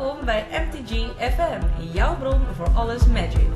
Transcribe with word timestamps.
Welkom 0.00 0.24
bij 0.24 0.46
MTG 0.50 0.90
FM, 1.34 1.82
jouw 1.92 2.18
bron 2.18 2.46
voor 2.54 2.68
alles 2.68 3.06
Magic. 3.06 3.48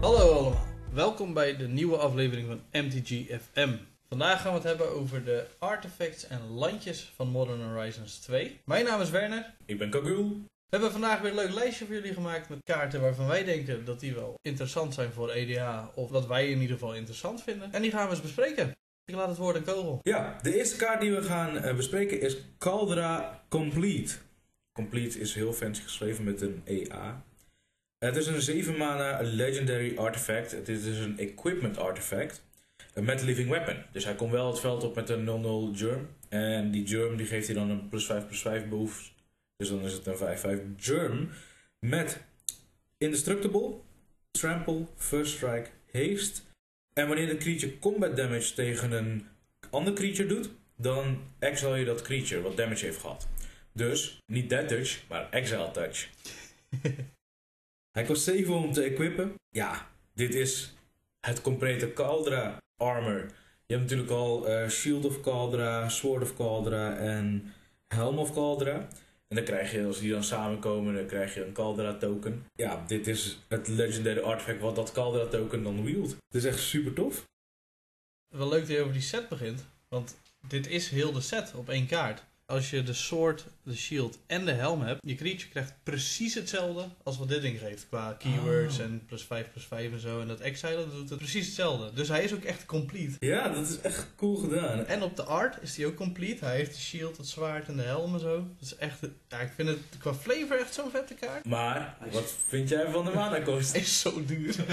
Hallo 0.00 0.32
allemaal, 0.32 0.66
welkom 0.92 1.34
bij 1.34 1.56
de 1.56 1.68
nieuwe 1.68 1.96
aflevering 1.96 2.46
van 2.46 2.82
MTG 2.84 3.40
FM. 3.40 3.74
Vandaag 4.08 4.42
gaan 4.42 4.50
we 4.50 4.58
het 4.58 4.68
hebben 4.68 4.90
over 4.90 5.24
de 5.24 5.46
artifacts 5.58 6.26
en 6.26 6.48
landjes 6.48 7.12
van 7.16 7.28
Modern 7.28 7.62
Horizons 7.62 8.18
2. 8.18 8.60
Mijn 8.64 8.84
naam 8.84 9.00
is 9.00 9.10
Werner. 9.10 9.54
Ik 9.66 9.78
ben 9.78 9.90
Kagul. 9.90 10.28
We 10.28 10.68
hebben 10.68 10.92
vandaag 10.92 11.20
weer 11.20 11.30
een 11.30 11.36
leuk 11.36 11.52
lijstje 11.52 11.84
voor 11.84 11.94
jullie 11.94 12.14
gemaakt 12.14 12.48
met 12.48 12.58
kaarten 12.64 13.00
waarvan 13.00 13.26
wij 13.26 13.44
denken 13.44 13.84
dat 13.84 14.00
die 14.00 14.14
wel 14.14 14.34
interessant 14.42 14.94
zijn 14.94 15.12
voor 15.12 15.30
EDA. 15.30 15.90
Of 15.94 16.10
dat 16.10 16.26
wij 16.26 16.50
in 16.50 16.60
ieder 16.60 16.76
geval 16.76 16.94
interessant 16.94 17.42
vinden. 17.42 17.72
En 17.72 17.82
die 17.82 17.90
gaan 17.90 18.04
we 18.04 18.10
eens 18.10 18.22
bespreken. 18.22 18.72
Ik 19.04 19.14
laat 19.14 19.28
het 19.28 19.38
woord 19.38 19.56
aan 19.56 19.64
Kogel. 19.64 19.98
Ja, 20.02 20.38
de 20.42 20.56
eerste 20.56 20.76
kaart 20.76 21.00
die 21.00 21.12
we 21.12 21.22
gaan 21.22 21.56
eh, 21.56 21.76
bespreken 21.76 22.20
is 22.20 22.36
Caldera 22.58 23.42
Complete. 23.48 24.14
Complete 24.72 25.18
is 25.18 25.34
heel 25.34 25.52
fancy 25.52 25.82
geschreven 25.82 26.24
met 26.24 26.40
een 26.40 26.62
EA. 26.64 27.24
Het 27.98 28.16
is 28.16 28.26
een 28.26 28.42
7 28.42 28.76
mana 28.76 29.20
legendary 29.22 29.96
artifact. 29.96 30.50
Het 30.50 30.68
is 30.68 30.84
dus 30.84 30.98
een 30.98 31.18
equipment 31.18 31.78
artifact. 31.78 32.42
Met 32.94 33.22
living 33.22 33.50
weapon. 33.50 33.76
Dus 33.92 34.04
hij 34.04 34.14
komt 34.14 34.32
wel 34.32 34.46
het 34.46 34.60
veld 34.60 34.84
op 34.84 34.94
met 34.94 35.08
een 35.08 35.74
0-0 35.74 35.78
germ. 35.78 36.08
En 36.28 36.70
die 36.70 36.86
germ 36.86 37.16
die 37.16 37.26
geeft 37.26 37.46
hij 37.46 37.56
dan 37.56 37.70
een 37.70 37.88
plus 37.88 38.06
5 38.06 38.26
plus 38.26 38.40
5 38.40 38.68
boost. 38.68 39.12
Dus 39.56 39.68
dan 39.68 39.80
is 39.80 39.92
het 39.92 40.06
een 40.06 40.58
5-5 40.76 40.76
germ. 40.76 41.30
Met 41.78 42.20
indestructible, 42.98 43.74
trample, 44.30 44.86
first 44.96 45.32
strike, 45.32 45.70
haste. 45.92 46.40
En 46.92 47.06
wanneer 47.06 47.26
de 47.26 47.36
creature 47.36 47.78
combat 47.78 48.16
damage 48.16 48.54
tegen 48.54 48.92
een 48.92 49.26
ander 49.70 49.92
creature 49.92 50.28
doet, 50.28 50.50
dan 50.76 51.18
exile 51.38 51.78
je 51.78 51.84
dat 51.84 52.02
creature 52.02 52.42
wat 52.42 52.56
damage 52.56 52.84
heeft 52.84 53.00
gehad. 53.00 53.28
Dus 53.72 54.18
niet 54.26 54.48
dead 54.48 54.68
touch, 54.68 55.02
maar 55.08 55.30
exile 55.30 55.70
touch. 55.70 56.08
Hij 57.96 58.04
kost 58.04 58.22
7 58.22 58.54
om 58.54 58.72
te 58.72 58.82
equippen. 58.82 59.34
Ja, 59.50 59.90
dit 60.14 60.34
is 60.34 60.74
het 61.20 61.40
complete 61.40 61.92
Caldera 61.92 62.58
armor. 62.76 63.26
Je 63.66 63.74
hebt 63.74 63.90
natuurlijk 63.90 64.10
al 64.10 64.48
eh, 64.48 64.68
Shield 64.68 65.04
of 65.04 65.20
Caldera, 65.20 65.88
Sword 65.88 66.22
of 66.22 66.36
Caldera 66.36 66.96
en 66.96 67.54
Helm 67.88 68.18
of 68.18 68.32
Caldera. 68.32 68.88
En 69.28 69.36
dan 69.36 69.44
krijg 69.44 69.72
je, 69.72 69.86
als 69.86 70.00
die 70.00 70.10
dan 70.10 70.24
samenkomen, 70.24 70.94
dan 70.94 71.06
krijg 71.06 71.34
je 71.34 71.44
een 71.44 71.52
Caldera 71.52 71.94
token. 71.94 72.46
Ja, 72.54 72.84
dit 72.86 73.06
is 73.06 73.38
het 73.48 73.68
legendary 73.68 74.20
artifact 74.20 74.60
wat 74.60 74.76
dat 74.76 74.92
Caldera 74.92 75.26
token 75.26 75.62
dan 75.62 75.84
wield. 75.84 76.10
Het 76.10 76.34
is 76.34 76.44
echt 76.44 76.58
super 76.58 76.92
tof. 76.92 77.24
Wel 78.28 78.48
leuk 78.48 78.60
dat 78.60 78.68
je 78.68 78.80
over 78.80 78.92
die 78.92 79.02
set 79.02 79.28
begint. 79.28 79.64
Want 79.88 80.16
dit 80.48 80.66
is 80.66 80.88
heel 80.88 81.12
de 81.12 81.20
set 81.20 81.54
op 81.54 81.68
één 81.68 81.86
kaart. 81.86 82.24
Als 82.52 82.70
je 82.70 82.82
de 82.82 82.92
sword, 82.92 83.44
de 83.62 83.76
shield 83.76 84.18
en 84.26 84.44
de 84.44 84.52
helm 84.52 84.82
hebt, 84.82 85.00
je 85.06 85.14
creature 85.14 85.48
krijgt 85.48 85.74
precies 85.82 86.34
hetzelfde 86.34 86.84
als 87.02 87.18
wat 87.18 87.28
dit 87.28 87.42
ding 87.42 87.58
geeft. 87.58 87.86
Qua 87.88 88.12
keywords 88.12 88.78
Oh. 88.78 88.84
en 88.84 89.02
plus 89.06 89.22
5 89.22 89.50
plus 89.52 89.64
5 89.64 89.92
en 89.92 90.00
zo. 90.00 90.20
En 90.20 90.28
dat 90.28 90.40
exile 90.40 90.86
doet 90.90 91.08
het 91.08 91.18
precies 91.18 91.46
hetzelfde. 91.46 91.90
Dus 91.94 92.08
hij 92.08 92.24
is 92.24 92.34
ook 92.34 92.42
echt 92.42 92.66
complete. 92.66 93.16
Ja, 93.26 93.48
dat 93.48 93.68
is 93.68 93.80
echt 93.80 94.06
cool 94.16 94.36
gedaan. 94.36 94.86
En 94.86 95.02
op 95.02 95.16
de 95.16 95.22
art 95.22 95.62
is 95.62 95.76
hij 95.76 95.86
ook 95.86 95.94
complete. 95.96 96.44
Hij 96.44 96.56
heeft 96.56 96.74
de 96.74 96.80
shield, 96.80 97.16
het 97.16 97.26
zwaard 97.26 97.68
en 97.68 97.76
de 97.76 97.82
helm 97.82 98.14
en 98.14 98.20
zo. 98.20 98.36
Dat 98.36 98.68
is 98.70 98.76
echt, 98.76 98.98
ja, 99.28 99.40
ik 99.40 99.52
vind 99.54 99.68
het 99.68 99.78
qua 99.98 100.14
flavor 100.14 100.58
echt 100.58 100.74
zo'n 100.74 100.90
vette 100.90 101.14
kaart. 101.14 101.44
Maar, 101.44 101.96
wat 102.10 102.34
vind 102.48 102.68
jij 102.68 102.90
van 102.90 103.04
de 103.04 103.10
mana 103.10 103.40
kost? 103.40 103.72
Hij 103.72 103.80
is 103.80 104.00
zo 104.00 104.24
duur. 104.24 104.54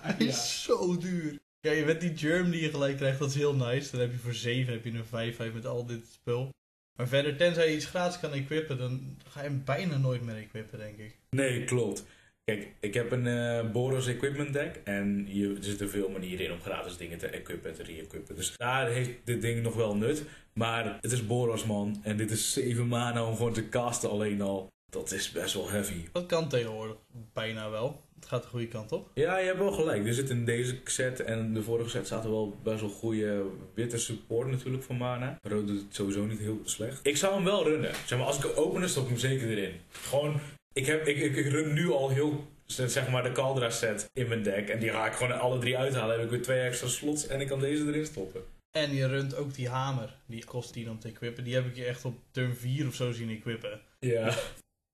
Hij 0.00 0.26
is 0.26 0.62
zo 0.62 0.96
duur. 0.96 1.38
Ja, 1.60 1.72
je 1.72 1.84
met 1.84 2.00
die 2.00 2.16
germ 2.16 2.50
die 2.50 2.60
je 2.62 2.70
gelijk 2.70 2.96
krijgt, 2.96 3.18
dat 3.18 3.28
is 3.28 3.34
heel 3.34 3.54
nice. 3.54 3.90
Dan 3.90 4.00
heb 4.00 4.12
je 4.12 4.18
voor 4.18 4.34
7 4.34 4.72
heb 4.72 4.84
je 4.84 4.92
een 4.92 5.34
5-5 5.50 5.54
met 5.54 5.66
al 5.66 5.86
dit 5.86 6.06
spul. 6.12 6.54
Maar 6.96 7.08
verder, 7.08 7.36
tenzij 7.36 7.68
je 7.68 7.76
iets 7.76 7.86
gratis 7.86 8.20
kan 8.20 8.32
equippen, 8.32 8.78
dan 8.78 9.16
ga 9.28 9.42
je 9.42 9.48
hem 9.48 9.62
bijna 9.64 9.96
nooit 9.96 10.22
meer 10.22 10.36
equippen, 10.36 10.78
denk 10.78 10.98
ik. 10.98 11.16
Nee, 11.30 11.64
klopt. 11.64 12.04
Kijk, 12.44 12.68
ik 12.80 12.94
heb 12.94 13.10
een 13.10 13.26
eh, 13.26 13.70
Boros 13.70 14.06
equipment 14.06 14.52
deck 14.52 14.80
en 14.84 15.26
je, 15.28 15.54
er 15.56 15.64
zitten 15.64 15.90
veel 15.90 16.08
manieren 16.08 16.44
in 16.44 16.52
om 16.52 16.60
gratis 16.60 16.96
dingen 16.96 17.18
te 17.18 17.26
equippen 17.26 17.70
en 17.70 17.76
te 17.76 17.82
re-equippen. 17.82 18.34
Dus 18.34 18.56
daar 18.56 18.88
heeft 18.88 19.10
dit 19.24 19.40
ding 19.40 19.62
nog 19.62 19.74
wel 19.74 19.96
nut. 19.96 20.24
Maar 20.52 20.98
het 21.00 21.12
is 21.12 21.26
Boros 21.26 21.64
man 21.64 22.00
en 22.02 22.16
dit 22.16 22.30
is 22.30 22.52
7 22.52 22.86
mana 22.86 23.24
om 23.24 23.36
gewoon 23.36 23.52
te 23.52 23.68
casten 23.68 24.10
alleen 24.10 24.40
al. 24.40 24.68
Dat 24.90 25.12
is 25.12 25.32
best 25.32 25.54
wel 25.54 25.70
heavy. 25.70 26.08
Dat 26.12 26.26
kan 26.26 26.48
tegenwoordig 26.48 26.96
bijna 27.32 27.70
wel. 27.70 28.05
Het 28.16 28.26
gaat 28.28 28.42
de 28.42 28.48
goede 28.48 28.68
kant 28.68 28.92
op. 28.92 29.10
Ja, 29.14 29.38
je 29.38 29.46
hebt 29.46 29.58
wel 29.58 29.72
gelijk. 29.72 30.06
Er 30.06 30.14
zit 30.14 30.30
in 30.30 30.44
deze 30.44 30.78
set 30.84 31.20
en 31.20 31.54
de 31.54 31.62
vorige 31.62 31.88
set 31.90 32.06
zaten 32.06 32.30
wel 32.30 32.56
best 32.62 32.80
wel 32.80 32.90
goede 32.90 33.44
witte 33.74 33.98
support 33.98 34.50
natuurlijk 34.50 34.82
van 34.82 34.96
mana. 34.96 35.38
Rood 35.42 35.66
doet 35.66 35.80
het 35.80 35.94
sowieso 35.94 36.24
niet 36.26 36.38
heel 36.38 36.60
slecht. 36.64 37.00
Ik 37.02 37.16
zou 37.16 37.34
hem 37.34 37.44
wel 37.44 37.64
runnen. 37.64 37.94
Zeg 38.06 38.18
maar, 38.18 38.26
als 38.26 38.36
ik 38.36 38.42
hem 38.42 38.52
open, 38.52 38.88
stop 38.88 39.02
ik 39.02 39.08
hem 39.08 39.18
zeker 39.18 39.48
erin. 39.48 39.80
Gewoon, 39.88 40.40
ik, 40.72 40.86
heb, 40.86 41.06
ik, 41.06 41.16
ik, 41.16 41.36
ik 41.36 41.46
run 41.46 41.72
nu 41.72 41.90
al 41.90 42.08
heel, 42.10 42.46
zeg 42.66 43.08
maar, 43.10 43.22
de 43.22 43.32
Caldera 43.32 43.70
set 43.70 44.06
in 44.12 44.28
mijn 44.28 44.42
deck. 44.42 44.68
En 44.68 44.78
die 44.78 44.90
ga 44.90 45.06
ik 45.06 45.12
gewoon 45.12 45.38
alle 45.40 45.58
drie 45.58 45.76
uithalen. 45.78 46.08
Dan 46.08 46.16
heb 46.18 46.24
ik 46.24 46.30
weer 46.30 46.42
twee 46.42 46.60
extra 46.60 46.88
slots 46.88 47.26
en 47.26 47.40
ik 47.40 47.48
kan 47.48 47.60
deze 47.60 47.86
erin 47.86 48.06
stoppen. 48.06 48.42
En 48.70 48.94
je 48.94 49.06
runt 49.06 49.36
ook 49.36 49.54
die 49.54 49.68
hamer. 49.68 50.16
Die 50.26 50.44
kost 50.44 50.72
10 50.72 50.90
om 50.90 50.98
te 50.98 51.08
equippen. 51.08 51.44
Die 51.44 51.54
heb 51.54 51.66
ik 51.66 51.76
je 51.76 51.84
echt 51.84 52.04
op 52.04 52.18
turn 52.30 52.54
4 52.56 52.86
of 52.86 52.94
zo 52.94 53.12
zien 53.12 53.30
equippen. 53.30 53.80
Ja, 53.98 54.34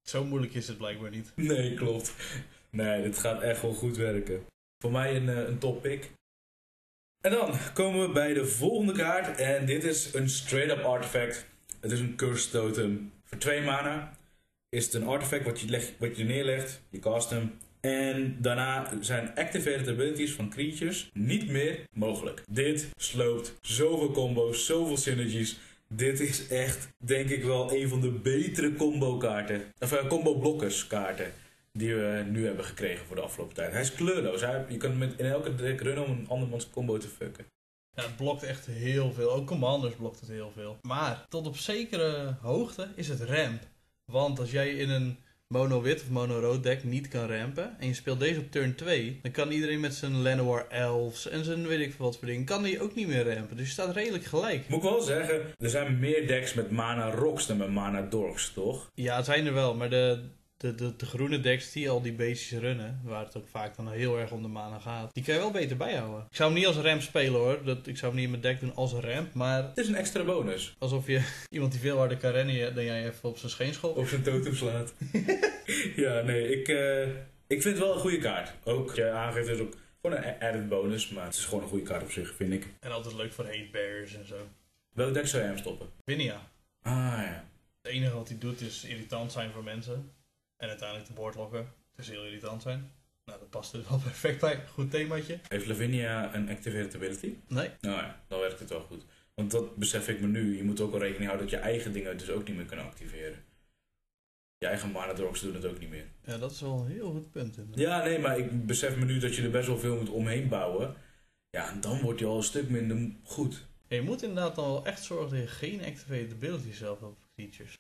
Zo 0.09 0.25
moeilijk 0.25 0.55
is 0.55 0.69
het 0.69 0.79
blijkbaar 0.79 1.11
niet. 1.11 1.33
nee, 1.37 1.75
klopt. 1.75 2.15
Nee, 2.77 3.03
dit 3.03 3.19
gaat 3.19 3.43
echt 3.43 3.63
wel 3.63 3.73
goed 3.73 3.97
werken. 3.97 4.47
Voor 4.79 4.93
mij 4.93 5.17
een, 5.17 5.29
eh, 5.29 5.49
een 5.49 5.59
top 5.59 5.83
pick. 5.83 6.11
En 7.21 7.31
dan 7.31 7.55
komen 7.75 8.07
we 8.07 8.13
bij 8.13 8.35
de 8.35 8.47
volgende 8.47 8.93
kaart. 8.93 9.39
En 9.39 9.67
dit 9.67 9.85
is 9.85 10.15
een 10.15 10.29
straight-up 10.29 10.85
artifact. 10.85 11.47
Het 11.81 11.93
is 11.93 12.01
een 12.01 12.17
curse 12.17 12.51
totem. 12.51 13.13
Voor 13.25 13.39
twee 13.39 13.63
mana 13.63 14.17
is 14.69 14.85
het 14.85 14.95
een 14.95 15.07
artifact 15.07 15.45
wat 15.45 15.61
je, 15.61 15.89
wat 15.99 16.17
je 16.17 16.25
neerlegt. 16.25 16.83
Je 16.91 16.99
cast 16.99 17.31
hem. 17.31 17.59
En 17.81 18.37
daarna 18.41 18.93
zijn 19.01 19.35
activated 19.35 19.89
abilities 19.89 20.33
van 20.33 20.51
creatures 20.51 21.11
niet 21.13 21.49
meer 21.49 21.85
mogelijk. 21.93 22.43
Dit 22.51 22.89
sloopt 22.97 23.55
zoveel 23.61 24.11
combo's, 24.11 24.67
zoveel 24.67 24.97
synergies. 24.97 25.59
Dit 25.89 26.21
is 26.21 26.49
echt, 26.49 26.89
denk 26.97 27.29
ik 27.31 27.45
wel, 27.45 27.73
een 27.73 27.89
van 27.89 28.01
de 28.01 28.11
betere 28.11 28.75
combo 28.75 29.17
kaarten. 29.17 29.65
Of 29.79 29.93
uh, 29.93 30.09
combo 30.09 30.35
blokkers 30.35 30.87
kaarten 30.87 31.33
die 31.73 31.95
we 31.95 32.25
nu 32.31 32.47
hebben 32.47 32.65
gekregen 32.65 33.07
voor 33.07 33.17
de 33.17 33.23
afgelopen 33.23 33.55
tijd. 33.55 33.73
Hij 33.73 33.81
is 33.81 33.95
kleurloos. 33.95 34.41
Hij, 34.41 34.65
je 34.69 34.77
kan 34.77 34.99
met 34.99 35.19
in 35.19 35.27
elke 35.27 35.55
deck 35.55 35.81
runnen 35.81 36.05
om 36.05 36.11
een 36.11 36.29
andermans 36.29 36.71
combo 36.71 36.99
te 36.99 37.09
fucken. 37.09 37.47
Ja, 37.95 38.03
het 38.03 38.17
blokt 38.17 38.43
echt 38.43 38.67
heel 38.67 39.13
veel. 39.13 39.33
Ook 39.33 39.47
Commanders 39.47 39.95
blokt 39.95 40.21
het 40.21 40.29
heel 40.29 40.53
veel. 40.55 40.79
Maar 40.83 41.27
tot 41.29 41.47
op 41.47 41.57
zekere 41.57 42.37
hoogte 42.41 42.89
is 42.95 43.09
het 43.09 43.21
ramp. 43.21 43.63
Want 44.05 44.39
als 44.39 44.51
jij 44.51 44.71
in 44.71 44.91
een 44.91 45.19
mono-wit 45.47 46.01
of 46.03 46.11
mono-rood 46.11 46.63
deck 46.63 46.85
niet 46.85 47.09
kan 47.09 47.27
rampen... 47.27 47.77
en 47.79 47.87
je 47.87 47.95
speelt 47.95 48.21
deze 48.21 48.41
op 48.41 48.51
turn 48.51 48.75
2... 48.75 49.19
dan 49.23 49.33
kan 49.33 49.51
iedereen 49.51 49.81
met 49.81 49.95
zijn 49.95 50.23
Llanowar 50.23 50.69
Elves 50.69 51.29
en 51.29 51.45
zijn 51.45 51.67
weet 51.67 51.81
ik 51.81 51.95
veel 51.95 52.05
wat 52.05 52.19
voor 52.19 52.27
dingen... 52.27 52.45
kan 52.45 52.63
die 52.63 52.81
ook 52.81 52.95
niet 52.95 53.07
meer 53.07 53.35
rampen. 53.35 53.57
Dus 53.57 53.67
je 53.67 53.73
staat 53.73 53.95
redelijk 53.95 54.25
gelijk. 54.25 54.69
Moet 54.69 54.83
ik 54.83 54.91
wel 54.91 55.01
zeggen, 55.01 55.41
er 55.59 55.71
zijn 55.71 55.99
meer 55.99 56.27
decks 56.27 56.55
met 56.55 56.71
mana 56.71 57.11
rocks 57.11 57.47
dan 57.47 57.57
met 57.57 57.71
mana 57.71 58.03
dorks, 58.03 58.53
toch? 58.53 58.91
Ja, 58.95 59.17
het 59.17 59.25
zijn 59.25 59.47
er 59.47 59.55
wel. 59.55 59.75
Maar 59.75 59.91
de, 59.91 60.23
de, 60.63 60.75
de, 60.75 60.97
de 60.97 61.07
groene 61.07 61.41
decks 61.41 61.73
die 61.73 61.91
al 61.91 62.03
die 62.03 62.13
beestjes 62.13 62.61
runnen... 62.61 63.01
waar 63.05 63.25
het 63.25 63.37
ook 63.37 63.49
vaak 63.49 63.77
dan 63.77 63.91
heel 63.91 64.19
erg 64.19 64.31
om 64.31 64.43
de 64.43 64.49
mana 64.49 64.79
gaat... 64.79 65.15
die 65.15 65.25
kan 65.25 65.35
je 65.35 65.41
wel 65.41 65.51
beter 65.51 65.77
bijhouden. 65.77 66.27
Ik 66.31 66.37
zou 66.37 66.51
hem 66.51 66.59
niet 66.59 66.69
als 66.69 66.77
ramp 66.77 67.01
spelen 67.01 67.41
hoor. 67.41 67.65
Dat, 67.65 67.87
ik 67.87 67.97
zou 67.97 68.13
hem 68.13 68.15
niet 68.15 68.25
in 68.25 68.31
mijn 68.31 68.43
deck 68.43 68.61
doen 68.61 68.75
als 68.75 68.93
ramp. 68.93 69.35
Maar 69.35 69.63
Het 69.63 69.79
is 69.79 69.89
een 69.89 69.95
extra 69.95 70.25
bonus. 70.25 70.77
Alsof 70.79 71.07
je 71.07 71.23
iemand 71.51 71.73
die 71.73 71.81
veel 71.81 71.97
harder 71.97 72.17
kan 72.17 72.31
rennen 72.31 72.75
dan 72.75 72.85
jij 72.85 73.07
even 73.07 73.29
op 73.29 73.39
zijn 73.39 73.51
scheenschop. 73.51 73.97
Op 73.97 74.07
zijn 74.07 74.23
totem 74.23 74.55
slaat. 74.55 74.95
ja, 76.05 76.21
nee, 76.21 76.61
ik, 76.61 76.69
eh, 76.69 77.03
ik 77.47 77.63
vind 77.63 77.65
het 77.65 77.79
wel 77.79 77.95
een 77.95 78.01
goede 78.01 78.19
kaart. 78.19 78.53
Ook, 78.65 78.95
je 78.95 79.11
aangeeft 79.11 79.49
het 79.49 79.61
ook 79.61 79.75
gewoon 80.01 80.17
een 80.17 80.35
added 80.41 80.69
bonus, 80.69 81.09
maar 81.09 81.25
het 81.25 81.35
is 81.35 81.45
gewoon 81.45 81.63
een 81.63 81.71
goede 81.71 81.85
kaart 81.85 82.03
op 82.03 82.11
zich, 82.11 82.35
vind 82.35 82.53
ik. 82.53 82.67
En 82.81 82.91
altijd 82.91 83.15
leuk 83.15 83.33
voor 83.33 83.45
hate 83.45 83.69
bears 83.73 84.17
en 84.17 84.27
zo. 84.27 84.37
Welk 84.95 85.15
deck 85.15 85.27
zou 85.27 85.43
je 85.43 85.49
hem 85.49 85.59
stoppen? 85.59 85.89
Winia. 86.05 86.51
Ah 86.83 86.93
ja. 86.93 87.45
Het 87.83 87.93
enige 87.93 88.15
wat 88.15 88.29
hij 88.29 88.39
doet 88.39 88.61
is 88.61 88.85
irritant 88.85 89.33
zijn 89.33 89.51
voor 89.51 89.65
mensen. 89.65 90.11
En 90.63 90.69
uiteindelijk 90.69 91.09
de 91.09 91.15
boordlokken. 91.15 91.73
Dus 91.97 92.09
heel 92.09 92.25
irritant 92.25 92.63
zijn. 92.63 92.93
Nou, 93.25 93.39
dat 93.39 93.51
past 93.51 93.73
er 93.73 93.85
wel 93.89 93.99
perfect 94.11 94.41
bij. 94.41 94.67
Goed 94.69 94.91
themaatje. 94.91 95.39
Heeft 95.49 95.67
Lavinia 95.67 96.35
een 96.35 96.49
activated 96.49 96.95
ability? 96.95 97.35
Nee. 97.49 97.71
Nou 97.81 97.97
ja, 97.97 98.25
dan 98.29 98.41
werkt 98.41 98.59
het 98.59 98.69
wel 98.69 98.81
goed. 98.81 99.05
Want 99.35 99.51
dat 99.51 99.77
besef 99.77 100.09
ik 100.09 100.21
me 100.21 100.27
nu. 100.27 100.57
Je 100.57 100.63
moet 100.65 100.81
ook 100.81 100.91
wel 100.91 101.01
rekening 101.01 101.27
houden 101.31 101.51
dat 101.51 101.59
je 101.59 101.67
eigen 101.67 101.93
dingen 101.93 102.19
dus 102.19 102.31
ook 102.31 102.49
niet 102.49 102.57
meer 102.57 102.65
kunnen 102.65 102.87
activeren. 102.87 103.45
Je 104.59 104.67
eigen 104.67 104.91
mana 104.91 105.13
doen 105.13 105.33
het 105.55 105.65
ook 105.65 105.79
niet 105.79 105.91
meer. 105.91 106.07
Ja, 106.25 106.39
dat 106.39 106.51
is 106.51 106.61
wel 106.61 106.79
een 106.79 106.91
heel 106.91 107.11
goed 107.11 107.31
punt. 107.31 107.57
inderdaad. 107.57 107.85
Ja, 107.85 108.05
nee, 108.05 108.19
maar 108.19 108.39
ik 108.39 108.67
besef 108.67 108.97
me 108.97 109.05
nu 109.05 109.19
dat 109.19 109.35
je 109.35 109.43
er 109.43 109.51
best 109.51 109.67
wel 109.67 109.79
veel 109.79 109.97
moet 109.97 110.11
omheen 110.11 110.49
bouwen. 110.49 110.95
Ja, 111.51 111.71
en 111.71 111.81
dan 111.81 112.01
wordt 112.01 112.19
je 112.19 112.27
al 112.27 112.37
een 112.37 112.43
stuk 112.43 112.69
minder 112.69 113.11
goed. 113.25 113.67
Ja, 113.89 113.97
je 113.97 114.03
moet 114.03 114.23
inderdaad 114.23 114.55
dan 114.55 114.65
wel 114.65 114.87
echt 114.87 115.03
zorgen 115.05 115.31
dat 115.31 115.39
je 115.39 115.47
geen 115.47 115.85
activated 115.85 116.33
abilities 116.33 116.79
zelf 116.79 117.01
hebt 117.01 117.13
op 117.13 117.29
creatures. 117.35 117.75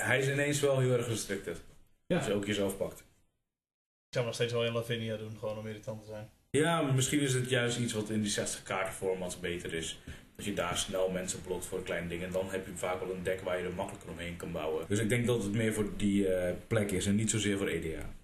Hij 0.00 0.18
is 0.18 0.28
ineens 0.28 0.60
wel 0.60 0.78
heel 0.78 0.92
erg 0.92 1.06
restricted. 1.06 1.60
Ja. 2.10 2.16
Als 2.16 2.26
je 2.26 2.32
ook 2.32 2.46
jezelf 2.46 2.76
pakt. 2.76 2.98
Ik 2.98 4.16
zou 4.16 4.24
nog 4.24 4.34
steeds 4.34 4.52
wel 4.52 4.64
in 4.64 4.72
Lavinia 4.72 5.16
doen, 5.16 5.38
gewoon 5.38 5.58
om 5.58 5.66
irritant 5.66 6.00
te 6.00 6.06
zijn. 6.06 6.30
Ja, 6.50 6.82
maar 6.82 6.94
misschien 6.94 7.20
is 7.20 7.34
het 7.34 7.48
juist 7.48 7.78
iets 7.78 7.92
wat 7.92 8.10
in 8.10 8.22
die 8.22 8.30
60 8.30 8.62
kaarten 8.62 8.92
formats 8.92 9.40
beter 9.40 9.74
is. 9.74 9.98
Dat 10.36 10.44
je 10.44 10.54
daar 10.54 10.76
snel 10.76 11.10
mensen 11.10 11.42
blokt 11.42 11.66
voor 11.66 11.78
een 11.78 11.84
klein 11.84 12.08
ding. 12.08 12.22
En 12.22 12.30
dan 12.30 12.50
heb 12.50 12.66
je 12.66 12.72
vaak 12.74 13.00
wel 13.00 13.14
een 13.14 13.22
deck 13.22 13.40
waar 13.40 13.58
je 13.58 13.64
er 13.64 13.74
makkelijker 13.74 14.10
omheen 14.10 14.36
kan 14.36 14.52
bouwen. 14.52 14.84
Dus 14.88 14.98
ik 14.98 15.08
denk 15.08 15.26
dat 15.26 15.42
het 15.42 15.52
meer 15.52 15.72
voor 15.72 15.90
die 15.96 16.34
eh, 16.34 16.54
plek 16.66 16.90
is 16.90 17.06
en 17.06 17.14
niet 17.14 17.30
zozeer 17.30 17.58
voor 17.58 17.66
EDA. 17.66 18.14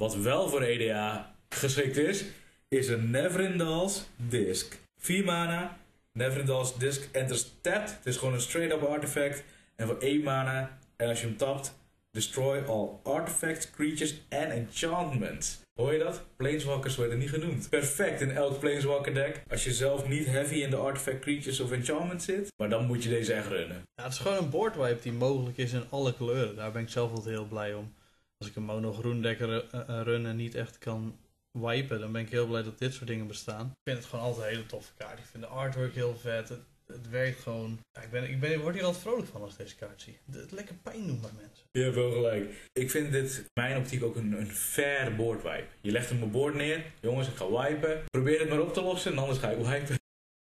Wat 0.00 0.16
wel 0.16 0.48
voor 0.48 0.62
EDA 0.62 1.34
geschikt 1.48 1.96
is, 1.96 2.24
is 2.68 2.88
een 2.88 3.10
Neverindals 3.10 4.06
Disc. 4.16 4.78
4 4.98 5.24
mana, 5.24 5.78
Neverindals 6.12 6.78
Disc 6.78 7.08
enters 7.12 7.50
tapped. 7.60 7.90
Het 7.90 8.06
is 8.06 8.16
gewoon 8.16 8.34
een 8.34 8.40
straight-up 8.40 8.82
artifact. 8.82 9.44
En 9.76 9.86
voor 9.86 9.98
1 9.98 10.22
mana, 10.22 10.78
en 10.96 11.08
als 11.08 11.20
je 11.20 11.26
hem 11.26 11.36
tapt, 11.36 11.74
destroy 12.18 12.62
all 12.66 12.88
artifacts, 13.02 13.70
creatures 13.70 14.14
en 14.28 14.50
enchantments. 14.50 15.62
Hoor 15.80 15.92
je 15.92 15.98
dat? 15.98 16.22
Planeswalkers 16.36 16.96
werden 16.96 17.18
niet 17.18 17.28
genoemd. 17.28 17.68
Perfect 17.68 18.20
in 18.20 18.30
elk 18.30 18.58
Planeswalker 18.58 19.14
deck. 19.14 19.42
Als 19.50 19.64
je 19.64 19.72
zelf 19.72 20.08
niet 20.08 20.26
heavy 20.26 20.54
in 20.54 20.70
de 20.70 20.76
artifact, 20.76 21.18
creatures 21.20 21.60
of 21.60 21.72
enchantments 21.72 22.24
zit. 22.24 22.52
Maar 22.56 22.68
dan 22.68 22.86
moet 22.86 23.02
je 23.02 23.08
deze 23.08 23.32
echt 23.32 23.48
runnen. 23.48 23.82
Ja, 23.94 24.02
het 24.04 24.12
is 24.12 24.18
gewoon 24.18 24.38
een 24.44 24.50
boardwipe 24.50 25.02
die 25.02 25.12
mogelijk 25.12 25.56
is 25.56 25.72
in 25.72 25.84
alle 25.90 26.14
kleuren. 26.14 26.56
Daar 26.56 26.72
ben 26.72 26.82
ik 26.82 26.88
zelf 26.88 27.10
altijd 27.10 27.34
heel 27.34 27.46
blij 27.46 27.74
om. 27.74 27.94
Als 28.38 28.48
ik 28.48 28.56
een 28.56 28.62
mono-groen 28.62 29.22
deck 29.22 29.38
ru- 29.38 29.62
eh, 29.70 29.80
eh, 29.88 30.00
run 30.02 30.26
en 30.26 30.36
niet 30.36 30.54
echt 30.54 30.78
kan 30.78 31.16
wipen, 31.50 32.00
dan 32.00 32.12
ben 32.12 32.22
ik 32.22 32.30
heel 32.30 32.46
blij 32.46 32.62
dat 32.62 32.78
dit 32.78 32.94
soort 32.94 33.06
dingen 33.06 33.26
bestaan. 33.26 33.66
Ik 33.66 33.80
vind 33.84 33.96
het 33.98 34.06
gewoon 34.06 34.24
altijd 34.24 34.44
een 34.46 34.52
hele 34.52 34.66
toffe 34.66 34.92
kaart. 34.96 35.18
Ik 35.18 35.24
vind 35.30 35.42
de 35.42 35.48
artwork 35.48 35.94
heel 35.94 36.16
vet. 36.16 36.52
Het 36.94 37.10
werkt 37.10 37.40
gewoon. 37.40 37.78
Ja, 37.92 38.02
ik, 38.02 38.10
ben, 38.10 38.30
ik, 38.30 38.40
ben, 38.40 38.52
ik 38.52 38.58
word 38.60 38.74
hier 38.74 38.84
altijd 38.84 39.02
vrolijk 39.02 39.28
van 39.28 39.42
als 39.42 39.56
deze 39.56 39.76
kaart 39.76 40.02
zie. 40.02 40.18
Het, 40.32 40.52
lekker 40.52 40.74
pijn 40.74 41.06
doen 41.06 41.20
bij 41.20 41.30
mensen. 41.36 41.64
Je 41.72 41.82
hebt 41.82 41.94
wel 41.94 42.12
gelijk. 42.12 42.70
Ik 42.72 42.90
vind 42.90 43.12
dit, 43.12 43.36
in 43.36 43.44
mijn 43.54 43.76
optiek, 43.76 44.02
ook 44.02 44.16
een, 44.16 44.32
een 44.32 44.50
fair 44.50 45.16
boardwipe. 45.16 45.66
Je 45.80 45.90
legt 45.90 46.08
hem 46.08 46.22
op 46.22 46.32
board 46.32 46.54
neer. 46.54 46.84
Jongens, 47.00 47.28
ik 47.28 47.36
ga 47.36 47.50
wipen. 47.50 48.04
Probeer 48.10 48.40
het 48.40 48.48
maar 48.48 48.60
op 48.60 48.74
te 48.74 48.82
lossen 48.82 49.12
en 49.12 49.18
anders 49.18 49.38
ga 49.38 49.50
ik 49.50 49.56
wipen. 49.56 49.96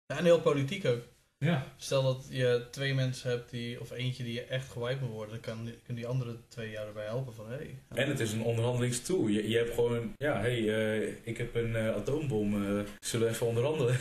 Ja, 0.05 0.17
en 0.17 0.23
heel 0.25 0.41
politiek 0.41 0.85
ook. 0.85 1.01
Ja. 1.37 1.73
Stel 1.77 2.03
dat 2.03 2.25
je 2.29 2.67
twee 2.71 2.93
mensen 2.93 3.29
hebt 3.29 3.49
die, 3.49 3.81
of 3.81 3.91
eentje 3.91 4.23
die 4.23 4.41
echt 4.41 4.71
gewiped 4.71 5.01
moet 5.01 5.09
worden, 5.09 5.29
dan 5.41 5.55
kan, 5.55 5.63
kunnen 5.63 6.03
die 6.03 6.07
andere 6.07 6.37
twee 6.47 6.71
jou 6.71 6.87
erbij 6.87 7.05
helpen 7.05 7.33
van. 7.33 7.49
Hey, 7.49 7.75
En 7.87 8.07
het 8.07 8.19
is 8.19 8.31
een 8.31 8.41
onderhandelingstool. 8.43 9.27
Je, 9.27 9.49
je 9.49 9.57
hebt 9.57 9.73
gewoon, 9.73 10.13
ja, 10.17 10.41
hé, 10.41 10.63
hey, 10.65 10.99
eh, 11.01 11.13
ik 11.23 11.37
heb 11.37 11.55
een 11.55 11.75
eh, 11.75 11.95
atoombom. 11.95 12.53
eh, 12.53 12.85
zullen 12.99 13.27
we 13.27 13.33
even 13.33 13.47
onderhandelen? 13.47 13.97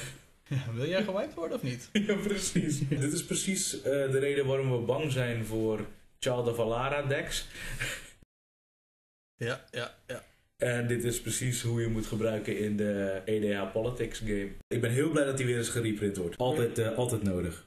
Wil 0.75 0.88
jij 0.88 1.02
gewiped 1.02 1.35
worden 1.35 1.56
of 1.56 1.62
niet? 1.62 1.88
ja, 2.06 2.14
precies. 2.14 2.88
Dit 2.88 3.12
is 3.12 3.25
precies 3.25 3.76
eh, 3.76 3.82
de 4.11 4.19
reden 4.19 4.46
waarom 4.46 4.70
we 4.70 4.79
bang 4.79 5.12
zijn 5.12 5.44
voor 5.44 5.87
Child 6.19 6.49
of 6.49 6.61
Alara 6.61 7.02
decks. 7.02 7.46
Ja, 9.37 9.64
ja, 9.70 9.94
ja. 10.06 10.25
En 10.56 10.87
dit 10.87 11.05
is 11.05 11.20
precies 11.20 11.62
hoe 11.62 11.81
je 11.81 11.88
moet 11.88 12.06
gebruiken 12.06 12.58
in 12.58 12.76
de 12.76 13.23
EDH 13.25 13.73
Politics 13.73 14.19
game. 14.19 14.50
Ik 14.69 14.81
ben 14.81 14.91
heel 14.91 15.11
blij 15.11 15.25
dat 15.25 15.37
die 15.37 15.46
weer 15.46 15.56
eens 15.56 15.69
gereprint 15.69 16.17
wordt. 16.17 16.37
Altijd, 16.37 16.79
eh, 16.79 16.97
altijd 16.97 17.23
nodig. 17.23 17.67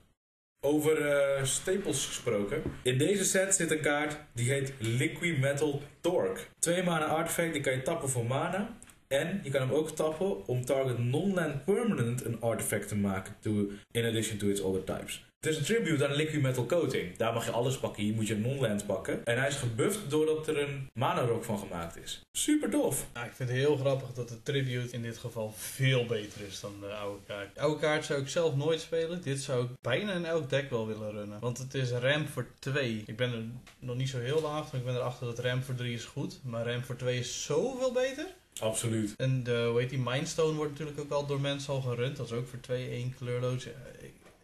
Over 0.60 1.06
eh, 1.06 1.44
staples 1.44 2.06
gesproken. 2.06 2.62
In 2.84 2.98
deze 2.98 3.26
set 3.26 3.56
zit 3.56 3.72
een 3.72 3.82
kaart 3.82 4.18
die 4.34 4.52
heet 4.52 4.74
Liquid 4.80 5.40
Metal 5.40 5.82
Torque. 6.02 6.44
Twee 6.60 6.84
mana 6.84 7.06
artifact, 7.06 7.54
die 7.54 7.62
kan 7.62 7.74
je 7.74 7.82
tappen 7.82 8.10
voor 8.10 8.26
mana. 8.26 8.78
En 9.08 9.40
je 9.44 9.50
kan 9.50 9.62
hem 9.62 9.72
ook 9.72 9.90
tappen 9.90 10.48
om 10.48 10.66
target 10.66 10.98
non-land 10.98 11.66
permanent 11.66 12.26
een 12.26 12.42
artifact 12.42 12.88
te 12.88 12.96
maken. 12.96 13.36
To, 13.40 13.70
in 13.92 14.06
addition 14.06 14.38
to 14.38 14.48
its 14.48 14.62
other 14.62 14.84
types. 14.84 15.26
Het 15.40 15.52
is 15.52 15.58
een 15.58 15.66
tribute 15.66 16.08
aan 16.08 16.16
Liquid 16.16 16.42
Metal 16.42 16.66
Coating. 16.66 17.18
Daar 17.18 17.34
mag 17.34 17.46
je 17.46 17.52
alles 17.52 17.78
pakken. 17.78 18.04
Hier 18.04 18.14
moet 18.14 18.28
je 18.28 18.34
een 18.34 18.42
non-land 18.42 18.86
pakken. 18.86 19.26
En 19.26 19.38
hij 19.38 19.48
is 19.48 19.56
gebufft 19.56 20.10
doordat 20.10 20.48
er 20.48 20.58
een 20.58 20.90
mana 20.94 21.22
rock 21.22 21.44
van 21.44 21.60
gemaakt 21.60 21.98
is. 22.04 22.22
Super 22.32 22.70
tof. 22.70 23.02
Ik 23.02 23.32
vind 23.34 23.50
het 23.50 23.58
heel 23.58 23.78
grappig 23.78 24.14
dat 24.14 24.30
de 24.30 24.44
tribute 24.44 24.94
in 24.94 25.02
dit 25.02 25.18
geval 25.18 25.54
veel 25.56 26.06
beter 26.06 26.42
is 26.48 26.60
dan 26.60 26.80
de 26.80 26.94
oude 26.94 27.20
kaart. 27.28 27.56
De 27.56 27.62
oude 27.62 27.80
kaart 27.80 28.06
zou 28.06 28.22
ik 28.22 28.30
zelf 28.30 28.56
nooit 28.56 28.82
spelen. 28.82 29.22
Dit 29.22 29.42
zou 29.42 29.64
ik 29.64 29.70
bijna 29.82 30.14
in 30.14 30.26
elk 30.26 30.50
deck 30.50 30.70
wel 30.70 30.88
willen 30.88 31.12
runnen. 31.12 31.40
Want 31.40 31.58
het 31.58 31.74
is 31.74 31.92
ramp 31.92 32.28
voor 32.28 32.48
2. 32.60 33.04
Ik 33.06 33.18
ben 33.18 33.34
er 33.34 33.44
nog 33.80 33.96
niet 33.96 34.10
zo 34.10 34.20
heel 34.20 34.42
laag, 34.42 34.72
maar 34.72 34.82
ik 34.82 34.86
ben 34.86 34.96
erachter 34.96 35.26
dat 35.26 35.40
ramp 35.40 35.64
voor 35.64 35.76
3 35.76 35.94
is 35.94 36.06
goed. 36.06 36.40
Maar 36.44 36.66
ramp 36.72 36.86
voor 36.86 36.96
2 36.96 37.20
is 37.20 37.44
zoveel 37.44 37.92
beter. 37.92 38.26
Absoluut. 38.62 39.14
En 39.18 39.44
de, 39.44 39.68
hoe 39.70 39.80
heet 39.80 39.90
die, 39.90 40.00
Mindstone 40.00 40.56
wordt 40.56 40.72
natuurlijk 40.72 41.00
ook 41.00 41.12
al 41.12 41.26
door 41.26 41.42
mensen 41.42 41.74
al 41.74 41.82
gerund. 41.82 42.18
Dat 42.18 42.26
is 42.26 42.32
ook 42.32 42.48
voor 42.48 42.60
2 42.60 42.90
1 42.90 43.14
kleurloos. 43.18 43.66
Ik, 43.66 43.74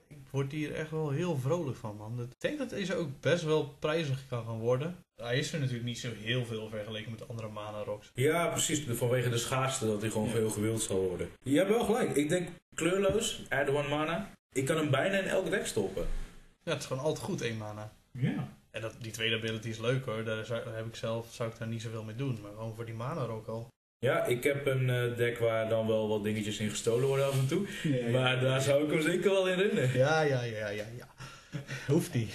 ik 0.08 0.18
word 0.30 0.52
hier 0.52 0.74
echt 0.74 0.92
wel 0.92 1.10
heel 1.10 1.38
vrolijk 1.38 1.78
van, 1.78 1.96
man. 1.96 2.22
Ik 2.22 2.42
denk 2.42 2.58
dat 2.58 2.70
deze 2.70 2.96
ook 2.96 3.10
best 3.20 3.44
wel 3.44 3.76
prijzig 3.80 4.28
kan 4.30 4.46
gaan 4.46 4.60
worden. 4.60 4.96
Hij 5.16 5.40
is 5.40 5.54
er 5.54 5.60
natuurlijk 5.60 5.86
niet 5.86 6.00
zo 6.00 6.10
heel 6.22 6.46
veel 6.46 6.70
vergeleken 6.70 7.12
met 7.12 7.28
andere 7.30 7.48
mana 7.48 7.84
rocks. 7.84 8.12
Ja, 8.14 8.48
precies. 8.48 8.84
Vanwege 8.98 9.30
de 9.30 9.38
schaarste 9.38 9.86
dat 9.86 10.02
hij 10.02 10.10
gewoon 10.10 10.28
Ja. 10.28 10.34
veel 10.34 10.50
gewild 10.50 10.82
zal 10.82 10.98
worden. 11.08 11.30
Je 11.44 11.58
hebt 11.58 11.70
wel 11.70 11.84
gelijk. 11.86 12.16
Ik 12.16 12.30
denk 12.30 12.50
kleurloos, 12.76 13.42
add 13.50 13.70
one 13.70 13.88
mana. 13.90 14.32
Ik 14.52 14.66
kan 14.66 14.78
hem 14.78 14.90
bijna 14.92 15.18
in 15.18 15.28
elk 15.28 15.50
deck 15.50 15.66
stoppen. 15.66 16.06
Ja, 16.64 16.72
het 16.72 16.82
is 16.82 16.88
gewoon 16.88 17.04
altijd 17.04 17.26
goed, 17.26 17.42
één 17.42 17.58
mana. 17.58 17.94
Ja. 18.12 18.58
En 18.72 18.82
dat, 18.82 18.94
die 19.02 19.12
tweede 19.12 19.36
ability 19.36 19.68
is 19.70 19.80
leuk 19.80 20.06
hoor. 20.06 20.24
Daar, 20.24 20.46
zou, 20.46 20.64
daar 20.64 20.76
heb 20.76 20.86
ik 20.86 20.96
zelf, 20.96 21.34
zou 21.34 21.50
ik 21.50 21.58
daar 21.58 21.68
niet 21.68 21.82
zoveel 21.82 22.04
mee 22.04 22.16
doen. 22.16 22.40
Maar 22.42 22.52
gewoon 22.52 22.76
voor 22.76 22.86
die 22.86 22.94
mana 22.94 23.22
ook 23.26 23.48
al. 23.48 23.68
Ja, 24.04 24.26
ik 24.26 24.44
heb 24.44 24.66
een 24.66 24.90
eh, 24.90 25.18
deck 25.18 25.38
waar 25.38 25.70
dan 25.70 25.88
wel 25.88 26.08
wat 26.08 26.24
dingetjes 26.24 26.60
in 26.60 26.70
gestolen 26.70 27.08
worden 27.08 27.26
af 27.26 27.40
en 27.40 27.48
toe. 27.48 27.68
Maar 28.12 28.40
daar 28.40 28.62
zou 28.62 28.84
ik 28.84 28.92
hem 28.92 29.02
zeker 29.02 29.32
wel 29.32 29.48
in 29.48 29.58
runnen. 29.58 29.98
Ja, 29.98 30.22
ja, 30.22 30.42
ja, 30.44 30.70
ja, 30.70 30.86
ja. 30.98 31.08
Hoeft 31.88 32.14
niet. 32.14 32.34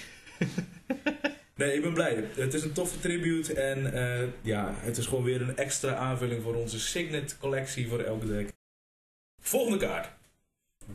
Nee, 1.55 1.75
ik 1.75 1.83
ben 1.83 1.95
blij. 1.95 2.25
Het 2.35 2.55
is 2.55 2.63
een 2.63 2.73
toffe 2.73 3.01
tribute 3.01 3.55
en 3.55 3.93
eh, 3.93 4.27
ja, 4.43 4.75
het 4.77 4.97
is 4.97 5.07
gewoon 5.07 5.25
weer 5.25 5.41
een 5.41 5.57
extra 5.57 5.95
aanvulling 5.95 6.43
voor 6.43 6.55
onze 6.55 6.81
Signet 6.81 7.39
collectie 7.39 7.89
voor 7.89 8.01
elk 8.01 8.27
deck. 8.27 8.53
Volgende 9.43 9.79
kaart. 9.79 10.09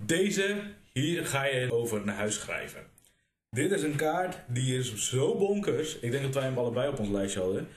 Deze, 0.05 0.61
hier 0.93 1.25
ga 1.25 1.45
je 1.45 1.71
over 1.71 2.05
naar 2.05 2.15
huis 2.15 2.35
schrijven. 2.35 2.81
Dit 3.49 3.71
is 3.71 3.83
een 3.83 3.95
kaart 3.95 4.37
die 4.47 4.77
is 4.77 5.09
zo 5.09 5.37
bonkers. 5.37 5.99
Ik 5.99 6.11
denk 6.11 6.23
dat 6.23 6.33
wij 6.33 6.43
hem 6.43 6.57
allebei 6.57 6.87
op 6.87 6.99
ons 6.99 7.09
lijstje 7.09 7.39
hadden. 7.39 7.67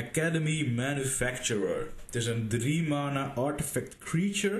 Academy 0.00 0.72
Manufacturer. 0.74 1.88
Het 2.06 2.14
is 2.14 2.26
een 2.26 2.48
3 2.48 2.88
mana 2.88 3.32
artifact 3.34 3.98
creature. 3.98 4.54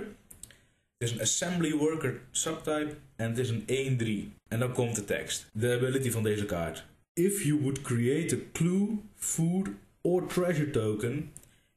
Het 0.98 1.08
is 1.08 1.10
een 1.10 1.20
assembly 1.20 1.72
worker 1.72 2.20
subtype 2.30 2.94
en 3.16 3.28
het 3.28 3.38
is 3.38 3.48
een 3.48 4.32
1-3. 4.32 4.38
En 4.48 4.58
dan 4.58 4.72
komt 4.72 4.94
de 4.94 5.04
tekst. 5.04 5.46
De 5.52 5.72
ability 5.72 6.10
van 6.10 6.22
deze 6.22 6.44
kaart. 6.44 6.84
If 7.12 7.42
you 7.42 7.60
would 7.60 7.82
create 7.82 8.34
a 8.34 8.38
clue, 8.52 8.88
food 9.16 9.68
or 10.00 10.26
treasure 10.26 10.70
token, 10.70 11.32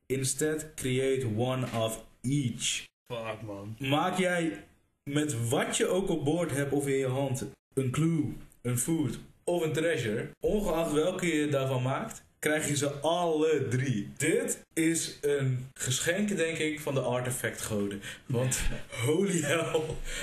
instead 0.06 0.74
create 0.75 1.27
one 1.36 1.65
of 1.75 2.06
each. 2.21 2.86
Fuck 3.13 3.42
man. 3.45 3.75
Maak 3.80 4.18
jij 4.18 4.63
met 5.04 5.50
wat 5.50 5.77
je 5.77 5.88
ook 5.88 6.09
op 6.09 6.25
boord 6.25 6.51
hebt 6.51 6.71
of 6.71 6.88
in 6.88 6.98
je 6.98 7.07
hand 7.07 7.45
een 7.74 7.92
clue, 7.92 8.33
een 8.62 8.77
food 8.77 9.19
of 9.44 9.62
een 9.62 9.74
treasure, 9.74 10.30
ongeacht 10.39 10.92
welke 10.92 11.26
je 11.26 11.47
daarvan 11.47 11.81
maakt, 11.81 12.26
krijg 12.40 12.68
je 12.68 12.76
ze 12.76 12.90
alle 12.90 13.68
drie. 13.70 14.12
Dit 14.18 14.64
is 14.74 15.18
een 15.22 15.70
geschenk, 15.74 16.36
denk 16.36 16.58
ik, 16.58 16.80
van 16.80 16.94
de 16.94 17.00
artefact 17.00 17.62
goden. 17.62 18.02
Want 18.26 18.60
holy 19.06 19.42
hell, 19.42 19.82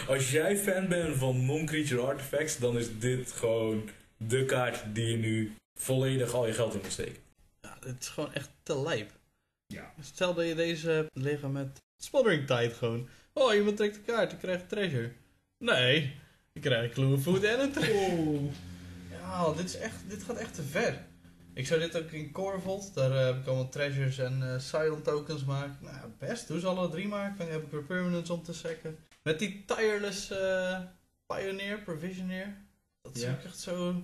als 0.09 0.30
jij 0.30 0.59
fan 0.59 0.88
bent 0.88 1.16
van 1.16 1.47
non-creature 1.47 2.00
artifacts, 2.00 2.59
dan 2.59 2.78
is 2.78 2.99
dit 2.99 3.33
gewoon 3.33 3.88
de 4.16 4.44
kaart 4.44 4.94
die 4.94 5.06
je 5.06 5.16
nu 5.16 5.54
volledig 5.80 6.33
al 6.33 6.47
je 6.47 6.52
geld 6.52 6.75
in 6.75 6.80
moet 6.83 6.92
steken. 6.92 7.23
Ja, 7.61 7.76
het 7.80 8.00
is 8.00 8.09
gewoon 8.09 8.33
echt 8.33 8.50
te 8.62 8.80
lijp. 8.80 9.11
Ja. 9.66 9.94
Stel 10.00 10.35
dat 10.35 10.47
je 10.47 10.54
deze 10.54 10.90
hebt 10.90 11.11
liggen 11.12 11.52
met 11.52 11.83
Smothering 11.97 12.47
Tide 12.47 12.75
gewoon. 12.75 13.09
Oh, 13.33 13.54
iemand 13.54 13.76
trekt 13.76 13.94
de 13.94 14.00
kaart, 14.00 14.30
je 14.30 14.37
krijgt 14.37 14.68
treasure. 14.68 15.12
Nee, 15.59 16.14
je 16.52 16.61
krijgt 16.61 16.94
clue, 16.94 17.18
food 17.18 17.42
en 17.42 17.61
een 17.61 17.73
treasure. 17.73 18.40
Ja, 19.11 19.52
dit, 19.52 19.64
is 19.64 19.76
echt, 19.76 19.97
dit 20.09 20.23
gaat 20.23 20.37
echt 20.37 20.54
te 20.54 20.62
ver. 20.62 21.04
Ik 21.54 21.66
zou 21.66 21.80
dit 21.80 21.96
ook 21.99 22.11
in 22.11 22.32
Corvold, 22.32 22.94
daar 22.94 23.11
eh, 23.11 23.25
heb 23.25 23.37
ik 23.37 23.46
allemaal 23.46 23.68
treasures 23.68 24.18
en 24.18 24.42
eh, 24.42 24.58
silent 24.58 25.04
tokens 25.04 25.44
maken. 25.44 25.76
Nou, 25.80 25.96
best, 26.18 26.49
doe 26.49 26.61
ze 26.61 26.66
alle 26.66 26.88
drie 26.90 27.08
maar. 27.08 27.34
Dan 27.38 27.49
heb 27.49 27.62
ik 27.62 27.70
weer 27.70 27.82
permanents 27.82 28.30
om 28.30 28.42
te 28.42 28.52
sekken. 28.54 28.99
Met 29.23 29.38
die 29.38 29.64
tireless 29.66 30.30
eh, 30.30 30.78
Pioneer, 31.26 31.78
Provisioneer. 31.78 32.56
Dat 33.02 33.16
is 33.16 33.23
Ja. 33.23 33.30
ook 33.32 33.44
echt 33.44 33.58
zo... 33.58 34.02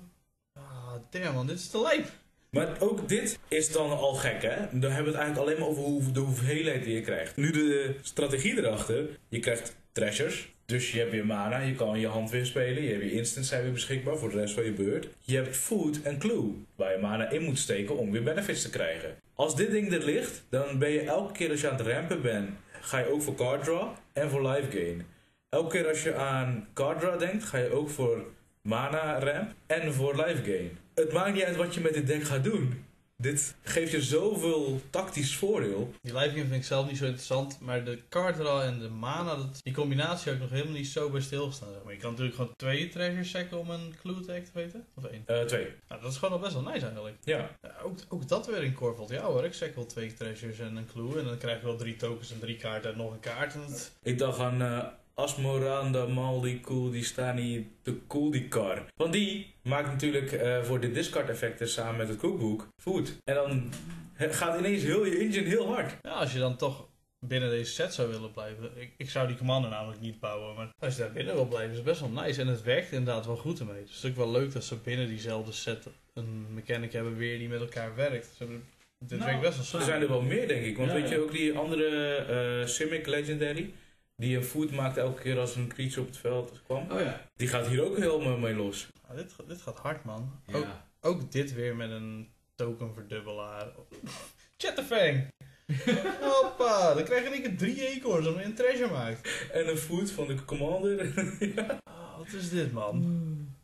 Ah, 0.53 0.95
damn 1.11 1.35
man, 1.35 1.47
dit 1.47 1.59
is 1.59 1.69
te 1.69 1.81
lijp. 1.81 2.09
Maar 2.51 2.81
ook 2.81 3.09
dit 3.09 3.39
is 3.49 3.73
dan 3.73 3.91
al 3.91 4.15
gek, 4.15 4.43
hè? 4.43 4.57
Dan 4.57 4.91
hebben 4.91 5.13
we 5.13 5.19
het 5.19 5.21
eigenlijk 5.21 5.39
alleen 5.39 5.59
maar 5.59 5.69
over 5.69 5.83
hoe, 5.83 6.13
de 6.13 6.21
hoeveelheid 6.21 6.85
die 6.85 6.95
je 6.95 7.01
krijgt. 7.01 7.37
Nu 7.37 7.51
de 7.51 7.95
strategie 8.03 8.57
erachter. 8.59 9.19
Je 9.29 9.39
krijgt 9.39 9.77
treasures. 9.93 10.49
Dus 10.71 10.93
je 10.93 10.99
hebt 10.99 11.11
weer 11.11 11.27
mana, 11.27 11.59
je 11.59 11.75
kan 11.75 12.01
je 12.01 12.07
hand 12.07 12.31
weer 12.31 12.47
spelen. 12.47 12.83
Je 12.83 12.91
hebt 12.91 13.03
je 13.03 13.13
instants 13.13 13.49
zijn 13.49 13.63
weer 13.63 13.73
beschikbaar 13.73 14.17
voor 14.17 14.31
de 14.31 14.37
rest 14.37 14.55
van 14.55 14.65
je 14.65 14.73
beurt. 14.73 15.09
Je 15.21 15.37
hebt 15.37 15.57
food 15.57 16.01
en 16.03 16.19
clue, 16.19 16.53
waar 16.77 16.93
je 16.93 16.99
mana 16.99 17.31
in 17.31 17.43
moet 17.43 17.59
steken 17.59 17.97
om 17.97 18.11
weer 18.11 18.23
benefits 18.23 18.63
te 18.63 18.71
krijgen. 18.71 19.17
Als 19.35 19.57
dit 19.57 19.71
ding 19.71 19.93
er 19.93 20.05
ligt, 20.05 20.43
dan 20.49 20.79
ben 20.79 20.91
je 20.91 21.01
elke 21.01 21.33
keer 21.33 21.51
als 21.51 21.61
je 21.61 21.71
aan 21.71 21.77
het 21.77 21.87
rampen 21.87 22.23
bent, 22.23 22.51
ga 22.81 22.99
je 22.99 23.13
ook 23.13 23.23
voor 23.23 23.35
card 23.35 23.65
draw 23.65 23.89
en 24.13 24.31
voor 24.31 24.49
life 24.49 24.71
gain. 24.71 25.07
Elke 25.49 25.77
keer 25.77 25.89
als 25.89 26.03
je 26.03 26.15
aan 26.15 26.69
card 26.75 27.01
draw 27.01 27.19
denkt, 27.19 27.45
ga 27.45 27.59
je 27.59 27.73
ook 27.73 27.91
voor 27.91 28.25
mana 28.63 29.19
ramp 29.19 29.53
en 29.67 29.93
voor 29.93 30.17
life 30.17 30.43
gain. 30.45 30.79
Het 30.95 31.13
maakt 31.13 31.35
niet 31.35 31.45
uit 31.45 31.57
wat 31.57 31.75
je 31.75 31.81
met 31.81 31.95
dit 31.95 32.07
deck 32.07 32.23
gaat 32.23 32.45
doen. 32.45 32.85
Dit 33.21 33.55
geeft 33.63 33.93
je 33.93 34.03
zoveel 34.03 34.81
tactisch 34.91 35.37
voordeel. 35.37 35.93
Die 36.03 36.13
live 36.15 36.29
game 36.29 36.41
vind 36.45 36.55
ik 36.55 36.65
zelf 36.65 36.87
niet 36.87 36.97
zo 36.97 37.05
interessant, 37.05 37.61
maar 37.61 37.85
de 37.85 37.99
card 38.09 38.37
draw 38.37 38.61
en 38.61 38.79
de 38.79 38.89
mana, 38.89 39.35
dat, 39.37 39.61
die 39.63 39.73
combinatie 39.75 40.25
heb 40.25 40.35
ik 40.35 40.41
nog 40.41 40.51
helemaal 40.51 40.73
niet 40.73 40.87
zo 40.89 41.11
bij 41.11 41.21
stilgestaan. 41.21 41.69
Maar 41.85 41.93
je 41.93 41.99
kan 41.99 42.11
natuurlijk 42.11 42.37
gewoon 42.37 42.53
twee 42.57 42.89
treasures 42.89 43.31
sacken 43.31 43.59
om 43.59 43.71
een 43.71 43.95
clue 44.01 44.21
te 44.21 44.33
activeren, 44.33 44.87
of 44.95 45.05
één. 45.05 45.23
Eh, 45.27 45.41
twee. 45.41 45.67
Nou, 45.89 46.01
dat 46.03 46.11
is 46.13 46.19
gewoon 46.19 46.35
al 46.35 46.41
best 46.41 46.53
wel 46.53 46.63
nice 46.63 46.85
eigenlijk. 46.85 47.17
Ja. 47.25 47.51
Ja, 47.63 47.75
ook, 47.85 47.99
ook 48.09 48.29
dat 48.29 48.47
weer 48.47 48.63
in 48.63 48.75
Corvold. 48.75 49.11
Ja 49.11 49.23
hoor, 49.23 49.45
ik 49.45 49.53
sack 49.55 49.75
wel 49.75 49.87
twee 49.87 50.15
treasures 50.15 50.59
en 50.59 50.77
een 50.77 50.87
clue 50.93 51.19
en 51.19 51.25
dan 51.25 51.39
krijg 51.39 51.61
je 51.61 51.67
wel 51.67 51.77
drie 51.77 51.97
tokens 51.97 52.33
en 52.33 52.39
drie 52.39 52.57
kaarten 52.57 52.93
en 52.93 52.97
nog 52.99 53.13
een 53.13 53.21
kaart. 53.21 53.55
En 53.55 53.61
dat- 53.69 53.91
Ik 54.03 54.19
dacht 54.19 54.39
aan 54.39 54.63
eh 54.63 54.87
Asmoranda, 55.21 56.07
Maldi, 56.07 56.61
Cool, 56.61 56.91
die 56.91 57.05
staan 57.05 57.35
niet 57.37 57.67
te 57.83 57.99
cool, 58.07 58.31
die 58.31 58.49
kar. 58.49 58.85
Want 58.97 59.13
die 59.13 59.55
maakt 59.63 59.87
natuurlijk 59.87 60.33
eh, 60.33 60.63
voor 60.63 60.81
de 60.81 60.91
discard 60.93 61.29
effecten 61.29 61.69
samen 61.69 61.97
met 61.97 62.09
het 62.09 62.19
cookbook 62.19 62.69
food. 62.83 63.17
En 63.25 63.35
dan 63.35 63.73
he- 64.13 64.33
gaat 64.33 64.59
ineens 64.59 64.83
heel 64.83 65.05
je 65.05 65.19
engine 65.19 65.49
heel 65.49 65.67
hard. 65.75 65.97
Ja, 66.03 66.11
als 66.11 66.33
je 66.33 66.39
dan 66.39 66.57
toch 66.57 66.89
binnen 67.27 67.51
deze 67.51 67.73
set 67.73 67.95
zou 67.95 68.09
willen 68.11 68.33
blijven. 68.33 68.71
Ik, 68.81 68.91
ik 68.97 69.11
zou 69.11 69.27
die 69.27 69.37
commander 69.37 69.71
namelijk 69.71 70.01
niet 70.01 70.21
bouwen, 70.21 70.55
maar 70.57 70.69
als 70.79 70.95
je 70.97 71.01
daar 71.03 71.13
binnen 71.13 71.35
wil 71.35 71.47
blijven 71.47 71.71
is 71.71 71.77
het 71.77 71.85
best 71.87 72.01
wel 72.01 72.11
nice. 72.25 72.41
En 72.41 72.47
het 72.47 72.63
werkt 72.63 72.93
inderdaad 72.93 73.27
wel 73.27 73.37
goed 73.37 73.59
ermee. 73.61 73.81
Het 73.81 73.89
is 73.89 74.05
ook 74.07 74.17
wel 74.17 74.31
leuk 74.31 74.53
dat 74.53 74.65
ze 74.65 74.77
binnen 74.77 75.09
diezelfde 75.09 75.53
set 75.53 75.87
een 76.15 76.47
mechanic 76.55 76.93
hebben 76.93 77.17
weer 77.17 77.39
die 77.39 77.49
met 77.49 77.61
elkaar 77.61 77.95
werkt. 77.95 78.25
Ze 78.27 78.33
hebben- 78.39 78.65
dit 78.99 79.19
Nou, 79.19 79.31
werkt 79.41 79.57
best 79.57 79.73
wel 79.73 79.81
Er 79.81 79.87
zijn 79.87 80.03
er 80.03 80.09
wel 80.09 80.23
meer, 80.23 80.49
denk 80.49 80.65
ik. 80.65 80.77
Want 80.77 80.89
Ja, 80.91 80.97
weet 80.97 81.09
je 81.09 81.19
ook 81.23 81.33
die 81.33 81.59
andere 81.59 82.15
eh 82.17 82.67
Simic 82.67 83.07
Legendary? 83.07 83.73
Die 84.21 84.37
een 84.37 84.45
food 84.45 84.71
maakte 84.71 85.01
elke 85.01 85.23
keer 85.23 85.39
als 85.39 85.57
een 85.57 85.69
creature 85.69 86.01
op 86.01 86.07
het 86.07 86.17
veld 86.17 86.61
kwam. 86.65 86.91
Oh 86.91 87.01
ja. 87.01 87.21
Die 87.37 87.49
gaat 87.49 87.67
hier 87.67 87.85
ook 87.85 87.97
helemaal 87.97 88.37
mee 88.37 88.55
los. 88.55 88.89
Ah, 89.09 89.17
dit, 89.17 89.33
gaat- 89.33 89.49
dit 89.49 89.61
gaat 89.63 89.79
hard 89.79 90.05
man. 90.05 90.33
Ook, 90.53 90.63
Ja. 90.63 90.87
ook 91.01 91.33
dit 91.33 91.55
weer 91.55 91.77
met 91.77 91.91
een 91.91 92.29
token 92.55 92.95
verdubbelaar. 92.95 93.67
Chatterfang! 94.57 95.29
Hoppa, 96.21 96.95
dan 96.95 97.05
krijg 97.05 97.35
je 97.35 97.41
keer 97.41 97.57
drie 97.57 97.97
acorns 97.97 98.27
omdat 98.27 98.43
je 98.43 98.49
een 98.49 98.55
treasure 98.55 98.91
maakt. 98.93 99.49
En 99.53 99.69
een 99.69 99.77
food 99.77 100.11
van 100.11 100.27
de 100.27 100.45
commander. 100.45 100.99
Ah, 101.85 102.19
wat 102.19 102.33
is 102.41 102.51
dit 102.51 102.73
man? 102.73 103.05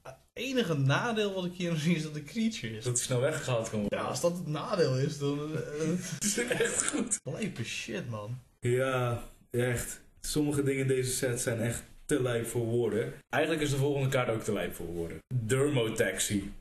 Het 0.02 0.14
enige 0.32 0.74
nadeel 0.78 1.34
wat 1.34 1.44
ik 1.44 1.52
hier 1.52 1.70
nog 1.70 1.80
zie 1.80 1.96
is 1.96 2.02
dat 2.02 2.14
de 2.14 2.24
creature 2.24 2.76
is. 2.76 2.84
dat 2.84 2.92
hij 2.96 3.02
snel 3.02 3.20
weggehaald 3.20 3.70
kan 3.70 3.80
worden. 3.80 3.98
Ja, 3.98 4.04
als 4.04 4.20
dat 4.20 4.36
het 4.36 4.46
nadeel 4.46 4.98
is, 4.98 5.18
dan... 5.18 5.38
eh, 5.54 5.60
Het 6.14 6.24
is 6.24 6.38
echt 6.38 6.86
goed. 6.86 7.18
Lijpe 7.24 7.64
shit, 7.64 8.10
man. 8.10 8.38
Ja, 8.60 9.22
echt. 9.50 10.00
Sommige 10.26 10.62
dingen 10.62 10.80
in 10.80 10.88
deze 10.88 11.10
set 11.10 11.40
zijn 11.40 11.60
echt 11.60 11.82
te 12.04 12.22
lijp 12.22 12.46
voor 12.46 12.64
woorden. 12.64 13.12
Eigenlijk 13.28 13.62
is 13.62 13.70
de 13.70 13.76
volgende 13.76 14.08
kaart 14.08 14.28
ook 14.28 14.42
te 14.42 14.52
lijp 14.52 14.74
voor 14.74 14.86
woorden. 14.86 15.18
Dermotaxi. 15.34 16.52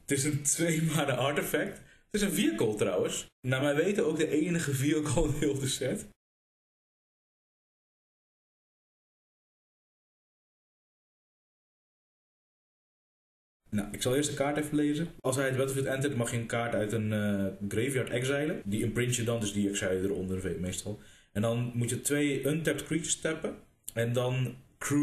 Het 0.00 0.10
is 0.10 0.24
een 0.24 0.42
2 0.42 0.82
mana 0.82 1.14
artefact. 1.14 1.76
Het 1.76 2.22
is 2.22 2.22
een 2.22 2.32
vehicle 2.32 2.74
trouwens. 2.74 3.26
Naar 3.40 3.62
mijn 3.62 3.76
weten 3.76 4.06
ook 4.06 4.16
de 4.16 4.28
enige 4.28 4.74
vehicle 4.74 5.24
in 5.24 5.32
heel 5.32 5.58
de 5.58 5.66
set. 5.66 6.06
Nou, 13.70 13.88
ik 13.92 14.02
zal 14.02 14.16
eerst 14.16 14.30
de 14.30 14.36
kaart 14.36 14.56
even 14.56 14.76
lezen. 14.76 15.08
Als 15.20 15.36
hij 15.36 15.46
het 15.46 15.56
battlefield 15.56 15.86
entert, 15.86 16.16
mag 16.16 16.30
je 16.30 16.36
een 16.36 16.46
kaart 16.46 16.74
uit 16.74 16.92
een 16.92 17.12
eh, 17.12 17.68
graveyard 17.68 18.10
exilen. 18.10 18.62
Die 18.64 18.82
imprint 18.82 19.16
je 19.16 19.24
dan, 19.24 19.40
dus 19.40 19.52
die 19.52 19.68
exile 19.68 19.94
je 19.94 20.02
eronder 20.02 20.60
meestal. 20.60 21.00
En 21.34 21.42
dan 21.42 21.70
moet 21.74 21.90
je 21.90 22.00
twee 22.00 22.46
untapped 22.46 22.84
creatures 22.84 23.20
tappen. 23.20 23.54
En 23.94 24.12
dan 24.12 24.56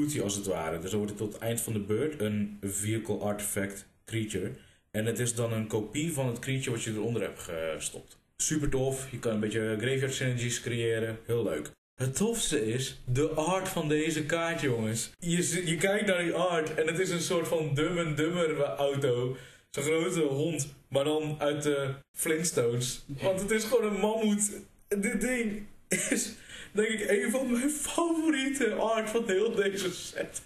je 0.07 0.21
als 0.23 0.35
het 0.35 0.45
ware. 0.45 0.79
Dus 0.79 0.89
dan 0.89 0.99
wordt 0.99 1.13
het 1.13 1.21
tot 1.21 1.33
het 1.33 1.41
eind 1.41 1.61
van 1.61 1.73
de 1.73 1.79
beurt 1.79 2.21
een 2.21 2.57
vehicle 2.61 3.17
artifact 3.17 3.85
creature. 4.05 4.51
En 4.91 5.05
het 5.05 5.19
is 5.19 5.35
dan 5.35 5.53
een 5.53 5.67
kopie 5.67 6.13
van 6.13 6.27
het 6.27 6.39
creature 6.39 6.71
wat 6.71 6.83
je 6.83 6.91
eronder 6.91 7.21
hebt 7.21 7.39
gestopt. 7.39 8.17
Super 8.37 8.69
tof. 8.69 9.11
Je 9.11 9.19
kan 9.19 9.33
een 9.33 9.39
beetje 9.39 9.75
graveyard 9.79 10.13
synergies 10.13 10.61
creëren. 10.61 11.19
Heel 11.25 11.43
leuk. 11.43 11.71
Het 11.95 12.15
tofste 12.15 12.65
is 12.65 13.01
de 13.05 13.29
art 13.29 13.69
van 13.69 13.87
deze 13.87 14.25
kaart, 14.25 14.61
jongens. 14.61 15.11
Je, 15.19 15.65
je 15.65 15.75
kijkt 15.75 16.05
naar 16.05 16.23
die 16.23 16.33
art 16.33 16.73
en 16.73 16.87
het 16.87 16.99
is 16.99 17.09
een 17.09 17.21
soort 17.21 17.47
van 17.47 17.59
and 17.59 18.17
Dumber 18.17 18.63
auto. 18.63 19.37
Zo'n 19.69 19.83
grote 19.83 20.19
hond, 20.19 20.73
maar 20.87 21.03
dan 21.03 21.35
uit 21.39 21.63
de 21.63 21.93
Flintstones. 22.17 23.03
Want 23.21 23.41
het 23.41 23.51
is 23.51 23.63
gewoon 23.63 23.93
een 23.93 23.99
mammoet. 23.99 24.51
Dit 24.87 25.21
ding 25.21 25.65
is, 26.09 26.29
denk 26.71 26.87
ik, 26.87 27.09
een 27.09 27.31
van 27.31 27.51
mijn 27.51 27.69
favoriete 27.69 28.73
art 28.73 29.09
van 29.09 29.23
heel 29.27 29.55
deze 29.55 29.93
set. 29.93 30.41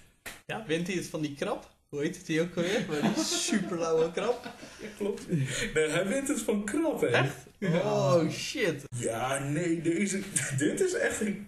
Ja, 0.46 0.64
wint 0.68 0.88
hij 0.88 0.96
het 0.96 1.08
van 1.08 1.22
die 1.22 1.36
krab? 1.36 1.74
Hoe 1.90 2.02
heet 2.02 2.18
het 2.18 2.26
die 2.26 2.42
ook 2.42 2.56
alweer? 2.56 2.86
Maar 2.88 3.02
die 3.02 3.24
super 3.24 3.78
lauwe 3.78 4.12
krab. 4.12 4.44
Ja, 4.82 4.88
klopt. 4.98 5.30
Nee, 5.74 5.90
hij 5.90 6.08
wint 6.08 6.28
het 6.28 6.40
van 6.40 6.66
krap, 6.66 7.02
hè? 7.02 7.08
Echt? 7.08 7.36
Oh 7.62 8.30
shit. 8.30 8.84
Ja, 8.98 9.40
nee, 9.40 9.82
deze, 9.82 10.22
dit 10.58 10.82
is 10.82 10.94
echt 10.94 11.22
een 11.22 11.48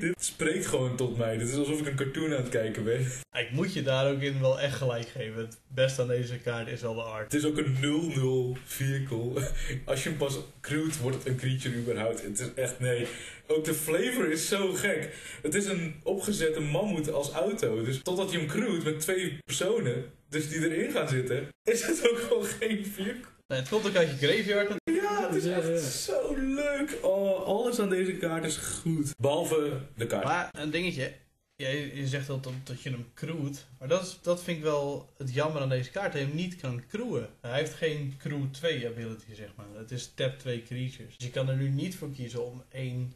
Dit 0.00 0.14
spreekt 0.20 0.66
gewoon 0.66 0.96
tot 0.96 1.18
mij. 1.18 1.38
Dit 1.38 1.48
is 1.48 1.56
alsof 1.56 1.80
ik 1.80 1.86
een 1.86 1.96
cartoon 1.96 2.32
aan 2.32 2.42
het 2.42 2.48
kijken 2.48 2.84
ben. 2.84 3.00
Ik 3.32 3.50
moet 3.50 3.72
je 3.72 3.82
daar 3.82 4.10
ook 4.10 4.20
in 4.20 4.40
wel 4.40 4.60
echt 4.60 4.76
gelijk 4.76 5.08
geven. 5.08 5.40
Het 5.40 5.58
beste 5.68 6.02
aan 6.02 6.08
deze 6.08 6.38
kaart 6.38 6.68
is 6.68 6.80
wel 6.80 6.94
de 6.94 7.00
art. 7.00 7.32
Het 7.32 7.42
is 7.42 7.48
ook 7.48 7.56
een 7.56 8.56
0-0 8.56 8.60
vehicle. 8.64 9.50
Als 9.84 10.02
je 10.02 10.08
hem 10.08 10.18
pas 10.18 10.38
crude, 10.60 10.98
wordt 11.00 11.16
het 11.16 11.26
een 11.26 11.36
creature 11.36 11.76
überhaupt. 11.76 12.22
Het 12.22 12.40
is 12.40 12.54
echt, 12.54 12.80
nee. 12.80 13.06
Ook 13.46 13.64
de 13.64 13.74
flavor 13.74 14.30
is 14.30 14.48
zo 14.48 14.72
gek. 14.72 15.14
Het 15.42 15.54
is 15.54 15.66
een 15.66 15.94
opgezette 16.02 16.60
mammoet 16.60 17.12
als 17.12 17.30
auto. 17.30 17.82
Dus 17.84 18.02
totdat 18.02 18.32
je 18.32 18.38
hem 18.38 18.46
crude 18.46 18.84
met 18.84 19.00
twee 19.00 19.38
personen, 19.44 20.04
dus 20.28 20.48
die 20.48 20.70
erin 20.70 20.90
gaan 20.90 21.08
zitten, 21.08 21.48
is 21.64 21.86
het 21.86 22.10
ook 22.10 22.18
gewoon 22.18 22.44
geen 22.44 22.86
vehicle. 22.86 23.30
Nee, 23.46 23.60
het 23.60 23.68
komt 23.68 23.86
ook 23.86 23.96
uit 23.96 24.08
je 24.10 24.26
graveyard. 24.26 24.68
Ja, 24.84 25.01
het 25.34 25.42
is 25.42 25.50
Ja, 25.50 25.56
ja. 25.56 25.62
echt 25.62 25.92
zo 25.92 26.34
leuk. 26.36 26.98
Oh, 27.02 27.44
alles 27.44 27.80
aan 27.80 27.88
deze 27.88 28.12
kaart 28.16 28.44
is 28.44 28.56
goed. 28.56 29.14
Behalve 29.18 29.80
de 29.96 30.06
kaart. 30.06 30.24
Maar 30.24 30.48
een 30.52 30.70
dingetje. 30.70 31.12
Je, 31.56 31.90
je 31.94 32.06
zegt 32.06 32.26
dat, 32.26 32.48
dat, 32.64 32.82
je 32.82 32.90
hem 32.90 33.10
crewt. 33.14 33.66
Maar 33.78 33.88
dat, 33.88 34.02
is, 34.02 34.18
dat 34.22 34.42
vind 34.42 34.56
ik 34.56 34.62
wel 34.62 35.12
het 35.16 35.34
jammer 35.34 35.62
aan 35.62 35.68
deze 35.68 35.90
kaart. 35.90 36.12
Dat 36.12 36.20
je 36.20 36.26
hem 36.26 36.36
niet 36.36 36.56
kan 36.56 36.86
crewen. 36.88 37.28
Hij 37.40 37.58
heeft 37.58 37.74
geen 37.74 38.14
crew 38.18 38.50
2 38.50 38.86
ability, 38.86 39.34
zeg 39.34 39.54
maar. 39.56 39.66
Het 39.74 39.90
is 39.90 40.12
tap 40.14 40.38
2 40.38 40.62
creatures. 40.62 41.16
Dus 41.16 41.26
je 41.26 41.32
kan 41.32 41.48
er 41.48 41.56
nu 41.56 41.68
niet 41.68 41.96
voor 41.96 42.10
kiezen 42.12 42.46
om 42.46 42.64
één... 42.68 43.12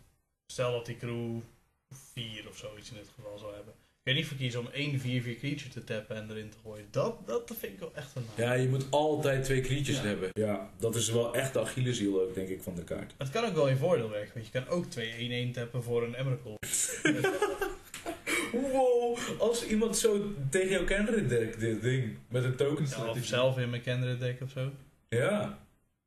Stel 0.53 0.73
dat 0.73 0.87
die 0.87 0.97
crew 0.97 1.39
4 2.13 2.49
of 2.49 2.57
zoiets 2.57 2.91
in 2.91 2.97
dit 2.97 3.09
geval 3.15 3.39
zou 3.39 3.55
hebben. 3.55 3.75
Je 4.07 4.13
kan 4.13 4.21
niet 4.21 4.31
voor 4.31 4.41
kiezen 4.41 4.61
om 4.61 4.69
één 4.73 5.01
4-4 5.01 5.03
creature 5.39 5.69
te 5.69 5.85
tappen 5.85 6.17
en 6.17 6.31
erin 6.31 6.49
te 6.51 6.57
gooien. 6.65 6.85
Dat, 6.91 7.27
dat 7.27 7.53
vind 7.59 7.73
ik 7.73 7.79
wel 7.79 7.93
echt 7.95 8.17
een... 8.17 8.23
Ja, 8.37 8.53
je 8.53 8.69
moet 8.69 8.87
altijd 8.91 9.45
twee 9.45 9.61
creatures 9.61 10.01
Ja. 10.01 10.07
hebben. 10.07 10.29
Ja, 10.33 10.71
dat 10.79 10.95
is 10.95 11.11
wel 11.11 11.35
echt 11.35 11.53
de 11.53 11.61
Achilleshiel 11.61 12.21
ook, 12.21 12.35
denk 12.35 12.49
ik, 12.49 12.63
van 12.63 12.75
de 12.75 12.85
kaart. 12.85 13.15
Het 13.19 13.31
kan 13.31 13.45
ook 13.45 13.55
wel 13.55 13.69
in 13.69 13.77
voordeel 13.77 14.11
werken. 14.11 14.31
Want 14.35 14.47
je 14.47 14.53
kan 14.53 14.69
ook 14.69 14.85
2-1-1 15.51 15.53
tappen 15.53 15.83
voor 15.83 16.03
een 16.05 16.15
Emrakul. 16.15 16.57
Wow, 18.53 19.19
als 19.39 19.67
iemand 19.67 19.97
zo 19.97 20.33
tegen 20.51 20.69
jou 20.71 20.85
kent, 20.85 21.29
dit, 21.29 21.61
dit 21.61 21.83
ding, 21.83 22.17
met 22.29 22.45
een 22.45 22.57
token 22.57 22.87
Ja, 22.89 23.11
of 23.11 23.25
zelf 23.25 23.59
in 23.59 23.71
mijn 23.71 23.83
Kendrick 23.83 24.21
deck 24.21 24.41
of 24.43 24.51
zo. 24.51 24.71
Ja. 25.09 25.59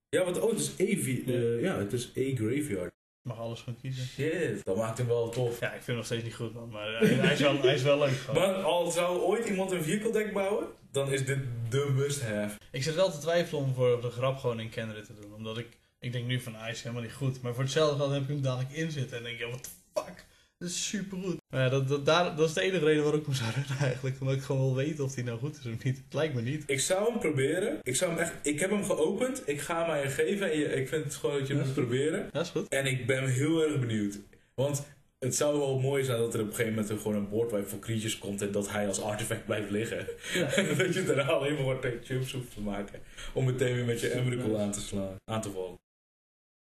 Ja, 0.09 0.23
want 0.23 0.39
oh, 0.39 0.49
het 0.49 0.59
is 0.59 0.73
E, 0.77 1.23
eh, 1.25 1.61
ja, 1.61 1.77
het 1.77 1.93
is 1.93 2.11
E 2.13 2.35
graveyard. 2.35 2.91
Mag 3.21 3.39
alles 3.39 3.59
gewoon 3.59 3.79
kiezen. 3.81 4.05
Shit, 4.07 4.65
dat 4.65 4.75
maakt 4.75 4.97
hem 4.97 5.07
wel 5.07 5.29
tof. 5.29 5.59
Ja, 5.59 5.67
ik 5.67 5.73
vind 5.73 5.85
hem 5.85 5.95
nog 5.95 6.05
steeds 6.05 6.23
niet 6.23 6.35
goed, 6.35 6.53
man. 6.53 6.69
Maar 6.69 6.97
hij, 6.97 7.07
hij 7.07 7.33
is, 7.33 7.39
wel, 7.39 7.61
hij 7.61 7.73
is 7.73 7.81
wel 7.81 7.97
leuk. 7.97 8.17
gewoon. 8.17 8.41
Maar 8.41 8.55
al 8.63 8.91
zou 8.91 9.19
ooit 9.19 9.45
iemand 9.47 9.71
een 9.71 9.83
vehicle 9.83 10.11
deck 10.11 10.33
bouwen, 10.33 10.67
dan 10.91 11.11
is 11.11 11.25
dit 11.25 11.39
de 11.69 11.91
must-have. 11.95 12.57
Ik 12.71 12.83
zit 12.83 12.95
wel 12.95 13.11
te 13.11 13.17
twijfelen 13.17 13.61
om 13.63 13.73
voor 13.73 14.01
de 14.01 14.09
grap 14.09 14.37
gewoon 14.37 14.59
in 14.59 14.69
Kendrick 14.69 15.05
te 15.05 15.13
doen. 15.21 15.33
Omdat 15.33 15.57
ik, 15.57 15.67
ik 15.99 16.11
denk 16.11 16.25
nu 16.25 16.39
van, 16.39 16.55
hij 16.55 16.71
is 16.71 16.81
helemaal 16.81 17.03
niet 17.03 17.13
goed. 17.13 17.41
Maar 17.41 17.53
voor 17.53 17.63
hetzelfde 17.63 17.97
geld 17.97 18.11
heb 18.11 18.21
ik 18.21 18.27
hem 18.27 18.41
dadelijk 18.41 18.71
in 18.71 18.91
zitten. 18.91 19.17
En 19.17 19.23
denk 19.23 19.35
ik, 19.35 19.41
ja, 19.41 19.47
what 19.47 19.63
the 19.63 19.69
fuck? 19.93 20.25
Dat 20.59 20.69
is 20.69 20.87
super 20.87 21.17
goed. 21.17 21.37
Maar 21.49 21.61
ja, 21.61 21.69
dat, 21.69 21.87
dat, 21.87 22.05
daar, 22.05 22.35
dat 22.35 22.47
is 22.47 22.53
de 22.53 22.61
enige 22.61 22.85
reden 22.85 23.03
waarom 23.03 23.19
ik 23.19 23.25
hem 23.25 23.35
zou 23.35 23.51
runnen 23.51 23.77
eigenlijk. 23.77 24.19
Omdat 24.19 24.35
ik 24.35 24.41
gewoon 24.41 24.61
wil 24.61 24.75
weten 24.75 25.03
of 25.03 25.15
hij 25.15 25.23
nou 25.23 25.39
goed 25.39 25.57
is 25.59 25.65
of 25.65 25.83
niet. 25.83 25.97
Het 25.97 26.13
lijkt 26.13 26.33
me 26.33 26.41
niet. 26.41 26.63
Ik 26.67 26.79
zou 26.79 27.11
hem 27.11 27.19
proberen. 27.19 27.79
Ik, 27.83 27.95
zou 27.95 28.11
hem 28.11 28.19
echt, 28.19 28.33
ik 28.41 28.59
heb 28.59 28.69
hem 28.69 28.83
geopend. 28.83 29.41
Ik 29.45 29.61
ga 29.61 29.81
hem 29.81 29.91
aan 29.91 29.99
je 29.99 30.09
geven. 30.09 30.51
En 30.51 30.57
je, 30.57 30.65
ik 30.65 30.87
vind 30.87 31.03
het 31.03 31.15
gewoon 31.15 31.37
dat 31.39 31.47
je 31.47 31.53
hem 31.53 31.65
moet 31.65 31.73
proberen. 31.73 32.29
Dat 32.31 32.45
is 32.45 32.49
goed. 32.49 32.67
En 32.67 32.85
ik 32.85 33.05
ben 33.05 33.27
heel 33.27 33.63
erg 33.63 33.79
benieuwd. 33.79 34.19
Want 34.53 34.85
het 35.19 35.35
zou 35.35 35.59
wel 35.59 35.79
mooi 35.79 36.03
zijn 36.03 36.17
dat 36.17 36.33
er 36.33 36.39
op 36.39 36.47
een 36.47 36.55
gegeven 36.55 36.73
moment 36.73 37.01
gewoon 37.01 37.17
een 37.17 37.29
boardwipe 37.29 37.67
voor 37.67 37.79
creatures 37.79 38.17
komt. 38.17 38.41
En 38.41 38.51
dat 38.51 38.69
hij 38.69 38.87
als 38.87 39.01
artefact 39.01 39.45
blijft 39.45 39.69
liggen. 39.69 40.07
En 40.55 40.77
dat 40.77 40.93
je 40.93 41.03
daarna 41.03 41.23
alleen 41.23 41.53
maar 41.53 41.63
wat 41.63 42.07
jumps 42.07 42.31
hoeft 42.31 42.53
te 42.53 42.61
maken. 42.61 42.99
Om 43.33 43.45
meteen 43.45 43.75
weer 43.75 43.85
met 43.85 44.01
je 44.01 44.09
Emrakul 44.09 44.59
aan 44.59 44.71
te 44.71 44.81
slaan. 44.81 45.15
Aan 45.31 45.41
te 45.41 45.51
vallen. 45.51 45.77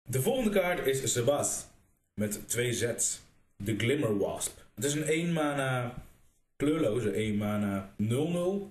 De 0.09 0.23
volgende 0.23 0.50
kaart 0.50 0.87
is 0.87 1.12
Sebas. 1.12 1.66
Met 2.14 2.49
twee 2.49 2.73
Z's. 2.73 3.26
De 3.65 3.77
Glimmer 3.77 4.19
Wasp. 4.19 4.59
Het 4.75 4.85
is 4.85 4.95
een 4.95 5.05
1 5.05 5.33
mana 5.33 5.95
kleurloze 6.57 7.11
1 7.11 7.37
mana 7.37 7.95
0-0 8.03 8.07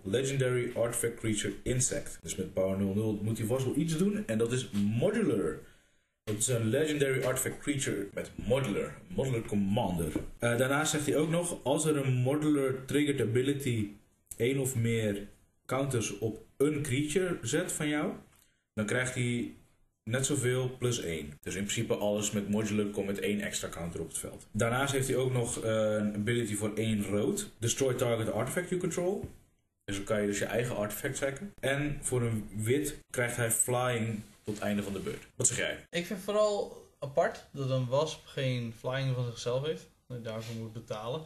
Legendary 0.03 0.71
Artifact 0.75 1.15
Creature 1.15 1.53
Insect. 1.63 2.19
Dus 2.21 2.35
met 2.35 2.53
power 2.53 2.77
0-0 2.77 3.23
moet 3.23 3.37
hij 3.37 3.47
vast 3.47 3.65
wel 3.65 3.75
iets 3.75 3.97
doen. 3.97 4.27
En 4.27 4.37
dat 4.37 4.51
is 4.51 4.69
Modular. 4.71 5.59
Dat 6.23 6.37
is 6.37 6.47
een 6.47 6.69
Legendary 6.69 7.23
Artifact 7.23 7.57
Creature 7.57 8.07
met 8.13 8.31
Modular. 8.35 8.97
Modular 9.07 9.41
Commander. 9.41 10.11
Eh, 10.39 10.57
daarnaast 10.57 10.91
zegt 10.91 11.05
hij 11.05 11.17
ook 11.17 11.29
nog, 11.29 11.63
als 11.63 11.85
er 11.85 11.97
een 11.97 12.13
Modular 12.13 12.85
Triggered 12.85 13.21
Ability 13.21 13.89
één 14.37 14.59
of 14.59 14.75
meer 14.75 15.27
counters 15.65 16.17
op 16.19 16.45
een 16.57 16.81
creature 16.81 17.37
zet 17.41 17.71
van 17.71 17.87
jou, 17.87 18.13
dan 18.73 18.85
krijgt 18.85 19.15
hij 19.15 19.53
net 20.07 20.25
zoveel 20.25 20.75
plus 20.77 20.99
1. 21.01 21.33
Dus 21.41 21.55
in 21.55 21.63
principe 21.63 21.95
alles 21.95 22.31
met 22.31 22.49
modular 22.49 22.85
komt 22.85 23.05
met 23.05 23.19
één 23.19 23.41
extra 23.41 23.67
counter 23.69 23.99
op 24.01 24.07
het 24.07 24.17
veld. 24.17 24.47
Daarnaast 24.51 24.93
heeft 24.93 25.07
hij 25.07 25.17
ook 25.17 25.31
nog 25.31 25.59
eh, 25.63 25.71
een 25.93 26.15
ability 26.15 26.55
voor 26.55 26.71
één 26.75 27.03
rood. 27.05 27.49
Destroy 27.59 27.93
target 27.93 28.31
artifact 28.31 28.69
you 28.69 28.81
control. 28.81 29.29
Dus 29.83 29.95
dan 29.95 30.05
kan 30.05 30.21
je 30.21 30.27
dus 30.27 30.39
je 30.39 30.45
eigen 30.45 30.75
artefact 30.75 31.19
hacken. 31.19 31.53
En 31.59 31.97
voor 32.01 32.21
een 32.21 32.49
wit 32.55 32.97
krijgt 33.09 33.35
hij 33.35 33.51
flying 33.51 34.19
tot 34.43 34.53
het 34.55 34.63
einde 34.63 34.83
van 34.83 34.93
de 34.93 34.99
beurt. 34.99 35.27
Wat 35.35 35.47
zeg 35.47 35.57
jij? 35.57 35.85
Ik 35.89 36.05
vind 36.05 36.19
vooral 36.19 36.85
apart 36.99 37.45
dat 37.51 37.69
een 37.69 37.87
wasp 37.87 38.25
geen 38.25 38.73
flying 38.79 39.15
van 39.15 39.25
zichzelf 39.25 39.65
heeft. 39.65 39.89
Dat 40.07 40.17
je 40.17 40.23
daarvoor 40.23 40.55
moet 40.55 40.73
betalen. 40.73 41.21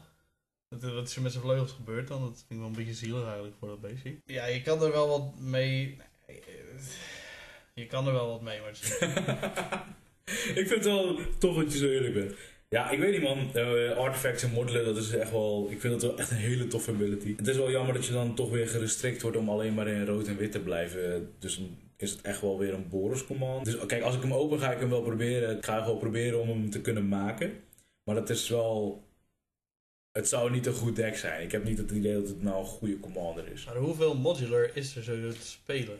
Dat- 0.70 0.94
Wat 0.94 1.08
is 1.08 1.16
er 1.16 1.22
met 1.22 1.32
zijn 1.32 1.44
vleugels 1.44 1.72
gebeurd 1.72 2.08
dan? 2.08 2.22
Dat 2.22 2.30
vind 2.38 2.46
ik 2.52 2.58
wel 2.58 2.68
een 2.68 2.74
beetje 2.74 2.94
zielig 2.94 3.24
eigenlijk 3.26 3.56
voor 3.60 3.68
dat 3.68 3.82
beestje. 3.82 4.16
Ja, 4.26 4.46
je 4.46 4.62
kan 4.62 4.84
er 4.84 4.92
wel 4.92 5.08
wat 5.08 5.40
mee... 5.40 5.98
Je 7.82 7.88
kan 7.88 8.08
er 8.08 8.14
wel 8.14 8.28
wat 8.28 8.42
mee, 8.42 8.60
maar 8.62 8.70
ik 10.60 10.68
vind 10.68 10.70
het 10.70 10.86
wel 10.86 11.20
tof 11.40 11.56
dat 11.56 11.72
je 11.74 11.78
zo 11.78 11.88
eerlijk 11.88 12.14
bent. 12.14 12.34
Ja, 12.70 12.90
ik 12.90 13.00
weet 13.00 13.12
niet 13.12 13.22
man. 13.22 13.54
Eh, 13.54 13.98
artifacts 13.98 14.44
en 14.44 14.52
modelen, 14.52 14.86
dat 14.86 14.98
is 14.98 15.12
echt 15.12 15.32
wel... 15.32 15.68
Ik 15.70 15.82
vind 15.82 15.94
dat 15.94 16.02
wel 16.02 16.18
echt 16.18 16.32
een 16.32 16.38
hele 16.38 16.68
toffe 16.68 16.92
ability. 16.92 17.36
Het 17.36 17.48
is 17.48 17.58
wel 17.58 17.72
jammer 17.72 17.94
dat 17.94 18.06
je 18.06 18.14
dan 18.14 18.36
toch 18.36 18.50
weer 18.50 18.68
gerestrikt 18.68 19.22
wordt 19.22 19.38
om 19.38 19.50
alleen 19.50 19.74
maar 19.74 19.88
in 19.88 20.06
rood 20.06 20.28
en 20.28 20.38
wit 20.38 20.52
te 20.52 20.60
blijven. 20.60 21.34
Dus 21.40 21.58
dan 21.58 21.78
is 21.98 22.12
het 22.12 22.22
echt 22.22 22.42
wel 22.42 22.58
weer 22.58 22.74
een 22.74 22.90
Boros 22.90 23.26
command. 23.26 23.66
Dus 23.66 23.86
kijk, 23.86 24.04
als 24.04 24.16
ik 24.16 24.22
hem 24.22 24.34
open 24.34 24.60
ga 24.60 24.72
ik 24.72 24.80
hem 24.80 24.90
wel 24.90 25.02
proberen. 25.02 25.58
Ik 25.58 25.66
ga 25.66 25.86
wel 25.86 25.98
proberen 25.98 26.40
om 26.40 26.48
hem 26.48 26.70
te 26.70 26.82
kunnen 26.82 27.08
maken. 27.08 27.64
Maar 28.04 28.16
dat 28.16 28.30
is 28.30 28.50
wel... 28.50 29.04
Het 30.12 30.28
zou 30.28 30.52
niet 30.52 30.66
een 30.66 30.74
goed 30.74 30.96
deck 30.96 31.18
zijn. 31.18 31.44
Ik 31.44 31.52
heb 31.52 31.64
niet 31.64 31.78
het 31.78 31.92
idee 31.92 32.14
dat 32.14 32.28
het 32.28 32.44
nou 32.44 32.60
een 32.60 32.66
goede 32.66 33.00
commander 33.00 33.48
is. 33.48 33.66
Maar 33.66 33.76
hoeveel 33.76 34.16
modular 34.16 34.72
is 34.74 34.96
er 34.96 35.04
zo 35.04 35.30
te 35.32 35.48
spelen? 35.48 36.00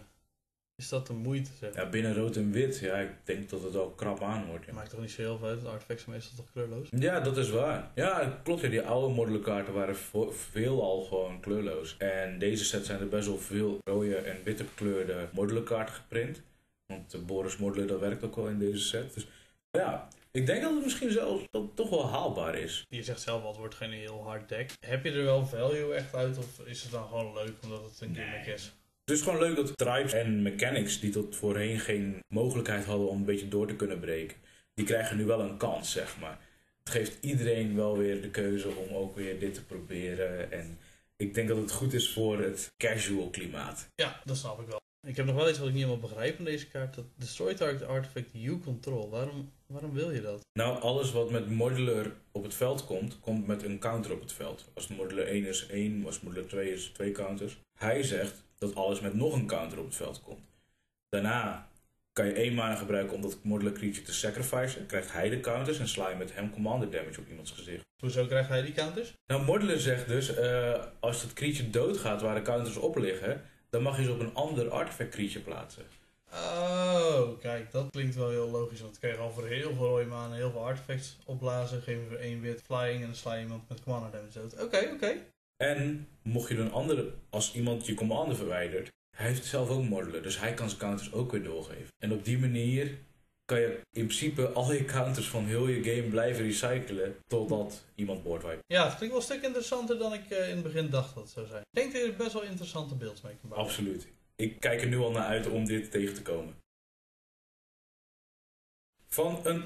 Is 0.82 0.90
dat 0.90 1.08
de 1.08 1.14
moeite? 1.14 1.50
Zeg? 1.60 1.76
Ja, 1.76 1.90
binnen 1.90 2.14
rood 2.16 2.36
en 2.36 2.52
wit, 2.52 2.80
ja, 2.80 2.96
ik 2.96 3.10
denk 3.24 3.50
dat 3.50 3.64
het 3.64 3.74
wel 3.74 3.90
krap 3.90 4.22
aan 4.22 4.46
wordt. 4.46 4.66
ja. 4.66 4.74
Maakt 4.74 4.90
toch 4.90 5.00
niet 5.00 5.12
zo 5.12 5.22
heel 5.22 5.38
veel 5.38 5.48
uit? 5.48 5.62
De 5.62 5.68
artefacts 5.68 6.04
zijn 6.04 6.16
meestal 6.16 6.36
toch 6.38 6.52
kleurloos? 6.52 6.88
Ja, 6.92 7.20
dat 7.20 7.38
is 7.38 7.50
waar. 7.50 7.92
Ja, 7.96 8.40
klopt. 8.44 8.62
Ja, 8.62 8.70
die 8.70 8.82
oude 8.82 9.14
modellenkaarten 9.14 9.74
waren 9.74 9.96
veelal 10.32 11.02
gewoon 11.04 11.40
kleurloos. 11.40 11.96
En 11.98 12.40
deze 12.40 12.66
set 12.66 12.86
zijn 12.86 13.00
er 13.00 13.08
best 13.10 13.28
wel 13.28 13.38
veel 13.38 13.80
rode 13.84 14.16
en 14.16 14.44
witte 14.44 14.64
gekleurde 14.64 15.28
modellenkaarten 15.34 15.96
geprint. 15.96 16.42
Want 16.86 17.12
de 17.12 17.18
Boris 17.18 17.58
modellen, 17.58 17.88
dat 17.88 18.00
werkt 18.00 18.24
ook 18.24 18.36
wel 18.36 18.48
in 18.48 18.60
deze 18.60 18.80
set. 18.86 19.14
Dus 19.14 19.28
ja, 19.72 20.08
ik 20.32 20.46
denk 20.46 20.62
dat 20.62 20.74
het 20.74 20.84
misschien 20.84 21.12
zelfs 21.12 21.44
toch 21.76 21.90
wel 21.90 22.08
haalbaar 22.10 22.56
is. 22.56 22.86
Je 22.90 23.04
zegt 23.04 23.22
zelf 23.22 23.42
al, 23.42 23.48
het 23.50 23.58
wordt 23.58 23.76
geen 23.76 23.92
heel 23.92 24.24
hard 24.24 24.50
deck. 24.50 24.72
Heb 24.86 25.04
je 25.04 25.12
er 25.12 25.24
wel 25.24 25.46
value 25.46 25.94
echt 25.94 26.16
uit 26.16 26.38
of 26.38 26.60
is 26.66 26.82
het 26.84 26.92
dan 26.92 27.08
gewoon 27.08 27.34
leuk 27.34 27.54
omdat 27.64 27.84
het 27.84 28.02
een 28.02 28.12
Nee. 28.12 28.24
gimmick 28.26 28.46
is? 28.48 28.72
Het 29.06 29.16
is 29.20 29.22
gewoon 29.22 29.40
leuk 29.40 29.56
dat 29.56 29.78
tribes 29.78 30.14
en 30.14 30.42
mechanics 30.42 31.00
die 31.00 31.12
tot 31.12 31.36
voorheen 31.36 31.80
geen 31.80 32.20
mogelijkheid 32.28 32.86
hadden 32.86 33.10
om 33.10 33.18
een 33.18 33.26
beetje 33.26 33.48
door 33.48 33.68
te 33.68 33.76
kunnen 33.76 34.00
breken, 34.00 34.38
die 34.74 34.86
krijgen 34.86 35.18
nu 35.18 35.26
wel 35.26 35.42
een 35.42 35.58
kans, 35.58 35.92
zeg 35.92 36.20
maar. 36.20 36.40
Het 36.84 36.90
geeft 36.90 37.18
iedereen 37.22 37.76
wel 37.76 37.98
weer 37.98 38.22
de 38.22 38.30
keuze 38.30 38.70
om 38.70 38.96
ook 38.96 39.16
weer 39.16 39.40
dit 39.40 39.54
te 39.54 39.64
proberen. 39.64 40.52
En 40.52 40.80
ik 41.16 41.34
denk 41.34 41.48
dat 41.48 41.58
het 41.58 41.72
goed 41.72 41.94
is 41.94 42.14
voor 42.14 42.40
het 42.40 42.74
casual 42.78 43.30
klimaat. 43.30 43.88
Ja, 43.96 44.22
dat 44.26 44.38
snap 44.38 44.62
ik 44.62 44.68
wel. 44.68 44.80
Ik 45.08 45.16
heb 45.16 45.26
nog 45.26 45.36
wel 45.36 45.50
iets 45.50 45.58
wat 45.58 45.68
ik 45.68 45.74
niet 45.74 45.84
helemaal 45.84 46.10
begrijp 46.10 46.36
van 46.36 46.46
deze 46.46 46.68
kaart. 46.68 46.96
Dat 46.96 47.06
Destroy 47.16 47.54
Target 47.54 47.84
Artifact 47.84 48.30
You 48.32 48.60
Control. 48.60 49.10
Waarom, 49.10 49.52
waarom 49.72 49.94
wil 49.94 50.12
je 50.12 50.22
dat? 50.22 50.46
Nou, 50.54 50.82
alles 50.82 51.12
wat 51.12 51.32
met 51.32 51.50
modular 51.50 52.12
op 52.32 52.44
het 52.44 52.54
veld 52.54 52.86
komt, 52.86 53.20
komt 53.20 53.48
met 53.48 53.64
een 53.64 53.80
counter 53.80 54.14
op 54.14 54.22
het 54.22 54.34
veld. 54.34 54.70
Als 54.74 54.88
modular 54.88 55.26
1 55.26 55.46
is 55.46 55.68
1, 55.68 56.06
als 56.06 56.22
modular 56.22 56.48
2 56.48 56.74
is 56.74 56.86
2 56.86 57.12
counters. 57.12 57.58
Hij 57.78 58.04
zegt 58.04 58.44
dat 58.58 58.76
alles 58.76 59.00
met 59.00 59.14
nog 59.14 59.34
een 59.34 59.48
counter 59.48 59.80
op 59.80 59.86
het 59.86 59.96
veld 59.96 60.22
komt. 60.22 60.50
Daarna 61.10 61.70
kan 62.14 62.26
je 62.26 62.34
één 62.34 62.54
mana 62.54 62.76
gebruiken 62.76 63.16
om 63.16 63.22
dat 63.22 63.38
modular 63.44 63.74
creature 63.74 64.06
te 64.06 64.14
sacrificen. 64.14 64.86
Krijgt 64.86 65.12
hij 65.12 65.30
de 65.30 65.40
counters 65.40 65.80
en 65.80 65.88
sla 65.88 66.10
je 66.10 66.16
met 66.16 66.36
hem 66.36 66.52
commander 66.52 66.92
damage 66.92 67.20
op 67.20 67.28
iemands 67.30 67.52
gezicht. 67.52 67.86
Hoezo 67.98 68.26
krijgt 68.26 68.50
hij 68.50 68.62
die 68.62 68.74
counters? 68.74 69.14
Nou, 69.26 69.44
modular 69.46 69.78
zegt 69.78 70.08
dus, 70.08 70.36
eh, 70.36 70.84
als 71.00 71.22
het 71.22 71.34
creature 71.34 71.70
doodgaat 71.70 72.22
waar 72.22 72.36
de 72.36 72.42
counters 72.42 72.78
op 72.78 72.98
liggen, 72.98 73.42
dan 73.70 73.82
mag 73.82 73.98
je 73.98 74.04
ze 74.04 74.12
op 74.12 74.20
een 74.20 74.34
ander 74.34 74.70
artifact 74.70 75.10
creature 75.10 75.44
plaatsen. 75.44 75.84
Oh, 76.34 77.40
kijk, 77.40 77.72
dat 77.72 77.90
klinkt 77.90 78.16
wel 78.16 78.30
heel 78.30 78.50
logisch. 78.50 78.82
Want 78.82 78.92
dan 78.92 79.02
kan 79.02 79.10
je 79.10 79.16
gewoon 79.16 79.34
voor 79.34 79.48
heel 79.48 79.74
veel 79.76 79.88
rode 79.88 80.06
maanden 80.06 80.38
heel 80.38 80.52
veel 80.52 80.66
artifacts 80.66 81.18
opblazen. 81.26 81.82
Geef 81.82 82.00
je 82.00 82.08
voor 82.10 82.18
één 82.18 82.42
wit 82.42 82.62
flying 82.62 83.00
en 83.00 83.06
dan 83.06 83.16
sla 83.16 83.34
je 83.34 83.42
iemand 83.42 83.70
met 83.70 83.84
commander 83.84 84.12
damage 84.12 84.40
dood. 84.40 84.64
Oké, 84.64 84.90
oké. 84.94 85.16
En 85.64 86.08
mocht 86.22 86.50
je 86.50 86.58
een 86.58 86.72
andere, 86.72 87.14
als 87.30 87.54
iemand 87.54 87.86
je 87.86 87.94
commander 87.94 88.36
verwijdert, 88.36 88.90
hij 89.18 89.28
heeft 89.28 89.46
zelf 89.46 89.70
ook 89.70 89.84
modular, 89.84 90.22
dus 90.22 90.40
hij 90.40 90.54
kan 90.54 90.68
zijn 90.68 90.82
counters 90.82 91.14
ook 91.14 91.32
weer 91.32 91.44
doorgeven. 91.44 91.88
En 91.98 92.12
op 92.12 92.26
die 92.26 92.38
manier 92.38 92.98
kan 93.46 93.60
je 93.60 93.82
in 93.98 94.06
principe 94.06 94.48
al 94.48 94.74
je 94.74 94.86
counters 94.86 95.28
van 95.28 95.46
heel 95.46 95.68
je 95.68 95.84
game 95.84 96.10
blijven 96.10 96.44
recyclen 96.44 97.16
totdat 97.28 97.84
iemand 97.96 98.24
boardwipe. 98.24 98.60
Ja, 98.68 98.84
het 98.86 98.96
klinkt 98.96 99.16
wel 99.16 99.24
een 99.24 99.32
stuk 99.32 99.44
interessanter 99.44 99.98
dan 99.98 100.14
ik 100.14 100.30
eh, 100.30 100.50
in 100.50 100.54
het 100.56 100.64
begin 100.64 100.90
dacht 100.90 101.16
dat 101.16 101.24
het 101.24 101.32
zou 101.32 101.48
zijn. 101.48 101.62
Ik 101.62 101.80
denk 101.80 101.94
dat 101.94 102.02
je 102.02 102.08
er 102.08 102.16
best 102.16 102.34
wel 102.34 102.44
interessante 102.44 102.96
beelds 102.96 103.22
mee 103.22 103.36
kan 103.42 103.50
bouwen. 103.50 103.70
Absoluut. 103.70 104.08
Ik 104.42 104.60
kijk 104.60 104.82
er 104.82 104.88
nu 104.88 104.98
al 104.98 105.12
naar 105.12 105.26
uit 105.26 105.48
om 105.48 105.66
dit 105.66 105.92
tegen 105.92 106.14
te 106.14 106.22
komen. 106.22 106.56
Van 109.08 109.40
een 109.44 109.64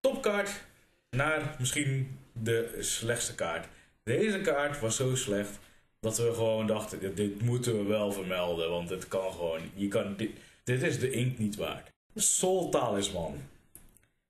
topkaart 0.00 0.64
naar 1.10 1.56
misschien 1.58 2.18
de 2.32 2.76
slechtste 2.80 3.34
kaart. 3.34 3.68
Deze 4.02 4.40
kaart 4.40 4.80
was 4.80 4.96
zo 4.96 5.14
slecht 5.14 5.58
dat 6.00 6.18
we 6.18 6.34
gewoon 6.34 6.66
dachten, 6.66 7.14
dit, 7.14 7.42
moeten 7.42 7.76
we 7.76 7.82
wel 7.82 8.12
vermelden, 8.12 8.70
want 8.70 8.90
het 8.90 9.08
kan 9.08 9.32
gewoon, 9.32 9.60
je 9.74 9.88
kan, 9.88 10.16
dit, 10.16 10.30
dit 10.64 10.82
is 10.82 10.98
de 10.98 11.10
inkt 11.10 11.38
niet 11.38 11.56
waard. 11.56 11.88
Soul 12.14 12.68
Talisman. 12.68 13.32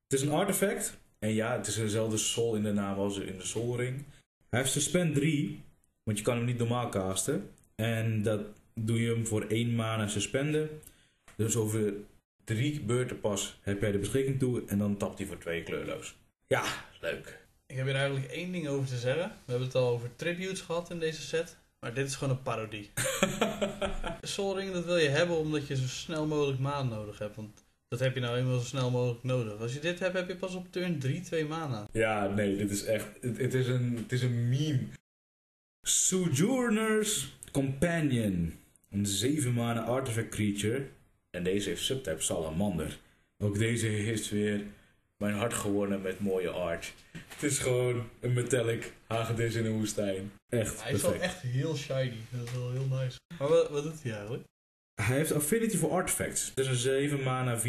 Het 0.03 0.13
is 0.19 0.23
een 0.23 0.33
artefact, 0.33 0.99
en 1.19 1.33
ja, 1.35 1.57
het 1.57 1.67
is 1.67 1.75
dezelfde 1.75 2.17
soul 2.17 2.55
in 2.55 2.63
de 2.63 2.73
naam 2.73 2.99
als 2.99 3.19
in 3.19 3.39
de 3.39 3.47
Soul 3.47 3.77
Ring. 3.77 4.05
Hij 4.49 4.61
heeft 4.61 4.73
suspend 4.73 5.15
3, 5.15 5.63
want 6.03 6.19
je 6.19 6.25
kan 6.25 6.37
hem 6.37 6.45
niet 6.45 6.59
normaal 6.59 6.89
casten. 6.89 7.51
En 7.75 8.23
dat 8.23 8.41
doe 8.87 9.01
je 9.01 9.13
hem 9.13 9.27
voor 9.27 9.43
één 9.43 9.75
mana 9.75 10.09
suspenden. 10.09 10.69
Dus 11.37 11.57
over 11.57 11.93
drie 12.45 12.81
beurten 12.81 13.21
pas 13.21 13.59
heb 13.63 13.81
jij 13.81 13.93
de 13.93 13.99
beschikking 13.99 14.39
toe 14.39 14.63
en 14.67 14.79
dan 14.79 14.97
tapt 14.97 15.19
hij 15.19 15.27
voor 15.27 15.39
twee 15.39 15.63
kleurloos. 15.63 16.17
Ja, 16.47 16.65
leuk. 17.01 17.39
Ik 17.67 17.77
heb 17.77 17.87
hier 17.87 17.95
eigenlijk 17.95 18.27
één 18.27 18.53
ding 18.53 18.69
over 18.69 18.89
te 18.89 18.99
zeggen. 18.99 19.29
We 19.29 19.51
hebben 19.51 19.67
het 19.67 19.77
al 19.77 19.89
over 19.89 20.17
tributes 20.17 20.61
gehad 20.61 20.91
in 20.91 20.99
deze 20.99 21.23
set. 21.23 21.57
Maar 21.81 21.95
dit 21.95 22.07
is 22.07 22.15
gewoon 22.15 22.37
een 22.37 22.43
parodie. 22.43 22.91
Soul 24.23 24.59
Ring, 24.59 24.73
dat 24.73 24.85
wil 24.85 24.97
je 24.97 25.09
hebben 25.09 25.37
omdat 25.37 25.67
je 25.67 25.77
zo 25.77 25.87
snel 25.87 26.27
mogelijk 26.27 26.59
maan 26.59 26.89
nodig 26.89 27.19
hebt. 27.19 27.37
Want 27.37 27.65
dat 27.89 28.01
heb 28.01 28.15
je 28.15 28.21
nou 28.21 28.37
eenmaal 28.37 28.59
zo 28.59 28.65
snel 28.65 28.91
mogelijk 28.91 29.25
nodig. 29.25 29.61
Als 29.61 29.75
je 29.75 29.81
dit 29.81 29.99
hebt, 29.99 30.15
heb 30.15 30.29
je 30.29 30.37
pas 30.37 30.55
op 30.55 30.73
turn 30.73 30.99
3 30.99 31.21
twee 31.21 31.45
mana. 31.45 31.87
Ja, 31.93 32.27
nee, 32.27 32.57
dit 32.57 32.71
is 32.71 32.85
echt. 32.85 33.07
Het, 33.21 33.39
het 33.39 33.55
is, 33.55 33.67
een, 33.67 33.97
het 33.97 34.13
is 34.13 34.23
een 34.23 34.49
meme. 34.49 34.87
Sojourner's 35.83 37.39
Companion. 37.53 38.60
Een 38.91 39.07
7 39.07 39.53
mana 39.53 39.85
artifact 39.85 40.29
creature. 40.29 40.87
En 41.31 41.43
deze 41.43 41.69
heeft 41.69 41.83
subtype 41.83 42.23
Salamander. 42.23 42.99
Ook 43.39 43.59
deze 43.59 43.87
heeft 43.87 44.31
weer 44.31 44.65
mijn 45.17 45.35
hart 45.35 45.55
gewonnen 45.55 46.03
met 46.03 46.21
mooie 46.21 46.51
art. 46.51 46.93
Het 47.29 47.43
is 47.43 47.59
gewoon 47.59 48.09
een 48.21 48.33
metallic 48.33 48.93
hagedis 49.07 49.55
in 49.55 49.67
een 49.67 49.79
woestijn. 49.79 50.33
Echt 50.49 50.83
Hij 50.83 50.93
is 50.93 51.03
wel 51.03 51.15
echt 51.15 51.41
heel 51.41 51.77
shiny. 51.77 52.17
Dat 52.31 52.47
is 52.49 52.53
wel 52.53 52.71
heel 52.71 52.87
nice. 52.87 53.19
Maar 53.39 53.49
wat, 53.49 53.71
wat 53.71 53.83
doet 53.83 54.03
hij 54.03 54.13
eigenlijk? 54.13 54.45
Hij 55.01 55.17
heeft 55.17 55.33
Affinity 55.33 55.77
voor 55.77 55.91
Artifacts. 55.91 56.49
Het 56.55 56.59
is 56.59 56.67
een 56.67 56.75
7 56.75 57.23
mana 57.23 57.59
4-4. 57.59 57.63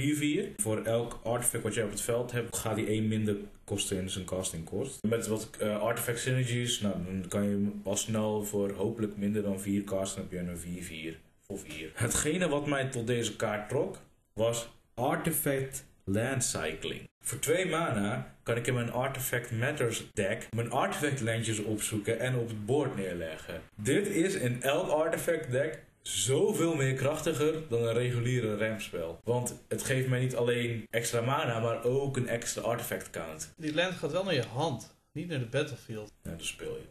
Voor 0.58 0.82
elk 0.84 1.20
artifact 1.24 1.64
wat 1.64 1.74
jij 1.74 1.84
op 1.84 1.90
het 1.90 2.02
veld 2.02 2.32
hebt, 2.32 2.58
gaat 2.58 2.76
hij 2.76 2.88
1 2.88 3.08
minder 3.08 3.36
kosten 3.64 3.98
in 3.98 4.10
zijn 4.10 4.26
casting 4.26 4.66
kost. 4.66 5.04
Met 5.04 5.28
wat 5.28 5.50
eh, 5.60 5.82
artifact 5.82 6.20
synergies, 6.20 6.80
nou, 6.80 6.96
dan 7.06 7.26
kan 7.28 7.44
je 7.44 7.68
al 7.84 7.98
snel 7.98 8.44
voor 8.44 8.72
hopelijk 8.72 9.18
minder 9.18 9.44
dan 9.44 9.60
4 9.60 9.84
casten. 9.84 10.22
Heb 10.22 10.32
je 10.32 10.38
een 10.38 11.16
4-4 11.16 11.18
voor 11.46 11.60
4. 11.60 11.92
Hetgene 11.94 12.48
wat 12.48 12.68
mij 12.68 12.86
tot 12.86 13.08
deze 13.08 13.36
kaart 13.36 13.70
trok, 13.70 13.98
was 14.34 14.70
Artifact 14.94 15.86
Land 16.04 16.44
Cycling. 16.44 17.10
Voor 17.24 17.40
2 17.40 17.66
mana 17.66 18.36
kan 18.44 18.58
ik 18.58 18.68
in 18.68 18.74
mijn 18.74 18.92
Artifact 18.92 19.52
Matters 19.52 20.04
deck 20.14 20.48
mijn 20.56 20.72
artifact 20.72 21.22
landjes 21.22 21.64
opzoeken 21.64 22.20
en 22.20 22.36
op 22.36 22.48
het 22.48 22.66
bord 22.66 22.96
neerleggen. 22.96 23.62
Dit 23.76 24.08
is 24.08 24.36
in 24.36 24.62
elk 24.62 24.90
artifact 24.90 25.52
deck 25.52 25.80
zoveel 26.02 26.76
meer 26.76 26.94
krachtiger 26.94 27.68
dan 27.70 27.84
een 27.84 27.94
reguliere 27.94 28.58
rampspel. 28.58 29.20
Want 29.24 29.56
het 29.68 29.84
geeft 29.84 30.08
mij 30.08 30.20
niet 30.20 30.36
alleen 30.36 30.88
extra 30.90 31.22
mana, 31.22 31.60
maar 31.60 31.84
ook 31.84 32.18
een 32.18 32.28
extra 32.28 32.62
artifact 32.62 33.10
count. 33.10 33.54
Die 33.58 33.74
land 33.74 33.94
gaat 33.94 34.12
wel 34.12 34.24
naar 34.24 34.34
je 34.34 34.46
hand. 34.46 34.96
Niet 35.12 35.28
naar 35.28 35.40
de 35.40 35.46
battlefield. 35.46 36.12
Ja, 36.24 36.32
dat 36.32 36.46
speel 36.46 36.76
je. 36.76 36.84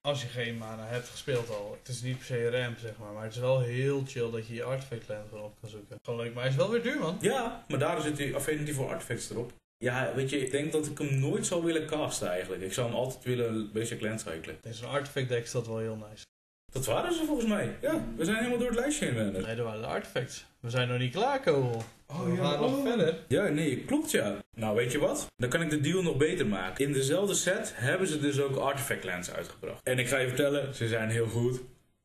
Als 0.00 0.22
je 0.22 0.28
geen 0.28 0.56
mana 0.56 0.86
hebt 0.86 1.08
gespeeld 1.08 1.48
al. 1.50 1.76
Het 1.78 1.88
is 1.88 2.02
niet 2.02 2.16
per 2.16 2.26
se 2.26 2.44
een 2.44 2.60
ramp, 2.62 2.78
zeg 2.78 2.98
maar. 2.98 3.12
Maar 3.12 3.24
het 3.24 3.34
is 3.34 3.40
wel 3.40 3.60
heel 3.60 4.04
chill 4.06 4.30
dat 4.30 4.46
je 4.46 4.54
je 4.54 4.62
artifact 4.62 5.08
land 5.08 5.28
gewoon 5.28 5.44
op 5.44 5.56
kan 5.60 5.68
zoeken. 5.68 5.96
Gewoon 6.02 6.20
leuk, 6.20 6.34
maar 6.34 6.42
hij 6.42 6.52
is 6.52 6.58
wel 6.58 6.70
weer 6.70 6.82
duur, 6.82 6.98
man. 6.98 7.16
Ja, 7.20 7.64
maar 7.68 7.78
daar 7.78 8.00
zit 8.00 8.16
die 8.16 8.34
affinity 8.34 8.72
voor 8.72 8.88
artifacts 8.88 9.30
erop. 9.30 9.52
Ja, 9.78 10.14
weet 10.14 10.30
je, 10.30 10.38
ik 10.38 10.50
denk 10.50 10.72
dat 10.72 10.86
ik 10.86 10.98
hem 10.98 11.18
nooit 11.18 11.46
zou 11.46 11.64
willen 11.64 11.86
casten 11.86 12.28
eigenlijk. 12.28 12.62
Ik 12.62 12.72
zou 12.72 12.88
hem 12.88 12.96
altijd 12.96 13.24
willen 13.24 13.72
basic 13.72 14.00
land 14.00 14.20
cyclen. 14.20 14.58
Deze 14.60 14.86
artifact 14.86 15.28
deck 15.28 15.44
is 15.44 15.50
dat 15.50 15.66
wel 15.66 15.78
heel 15.78 15.96
nice. 16.10 16.24
Dat 16.72 16.86
waren 16.86 17.14
ze 17.14 17.24
volgens 17.24 17.48
mij. 17.48 17.76
Ja, 17.80 18.04
we 18.16 18.24
zijn 18.24 18.36
helemaal 18.36 18.58
door 18.58 18.68
het 18.68 18.78
lijstje 18.78 19.04
heen. 19.04 19.14
Werner. 19.14 19.42
Nee, 19.42 19.56
dat 19.56 19.64
waren 19.64 19.80
de 19.80 19.86
artifacts. 19.86 20.46
We 20.60 20.70
zijn 20.70 20.88
nog 20.88 20.98
niet 20.98 21.12
klaar, 21.12 21.40
Kogel. 21.40 21.84
we 22.06 22.36
gaan 22.36 22.60
nog 22.60 22.82
verder. 22.82 23.18
Ja, 23.28 23.48
nee, 23.48 23.84
klopt 23.84 24.10
ja. 24.10 24.36
Nou, 24.56 24.76
weet 24.76 24.92
je 24.92 24.98
wat? 24.98 25.26
Dan 25.36 25.48
kan 25.48 25.62
ik 25.62 25.70
de 25.70 25.80
deal 25.80 26.02
nog 26.02 26.16
beter 26.16 26.46
maken. 26.46 26.84
In 26.84 26.92
dezelfde 26.92 27.34
set 27.34 27.72
hebben 27.74 28.08
ze 28.08 28.20
dus 28.20 28.40
ook 28.40 28.56
Artifact 28.56 29.04
Lands 29.04 29.30
uitgebracht. 29.30 29.80
En 29.82 29.98
ik 29.98 30.08
ga 30.08 30.18
je 30.18 30.28
vertellen, 30.28 30.74
ze 30.74 30.88
zijn 30.88 31.10
heel 31.10 31.26
goed. 31.26 31.60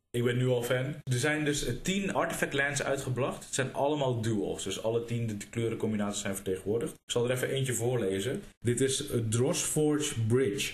Ik 0.10 0.24
ben 0.24 0.38
nu 0.38 0.48
al 0.48 0.64
fan. 0.64 0.86
Er 1.04 1.18
zijn 1.20 1.46
dus 1.46 1.66
10 1.82 2.14
Artifact 2.14 2.54
Lands 2.54 2.84
uitgebracht. 2.84 3.46
Het 3.46 3.54
zijn 3.54 3.74
allemaal 3.74 4.22
duals. 4.22 4.64
Dus 4.64 4.84
alle 4.84 5.06
10 5.06 5.28
de 5.28 5.48
kleurencombinaties 5.50 6.22
zijn 6.22 6.36
vertegenwoordigd. 6.36 6.92
Ik 6.92 7.12
zal 7.12 7.26
er 7.26 7.32
even 7.32 7.50
eentje 7.50 7.74
voorlezen. 7.74 8.44
Dit 8.60 8.82
is 8.82 9.04
Drosforge 9.30 10.22
Bridge. 10.28 10.74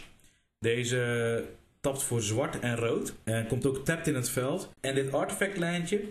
Deze 0.59 1.43
tapt 1.79 2.03
voor 2.03 2.21
zwart 2.21 2.59
en 2.59 2.75
rood. 2.75 3.13
En 3.23 3.47
komt 3.47 3.65
ook 3.65 3.85
tapped 3.85 4.07
in 4.07 4.15
het 4.15 4.29
veld. 4.29 4.69
En 4.79 4.95
dit 4.95 5.13
artifact 5.13 5.57
lijntje 5.57 6.01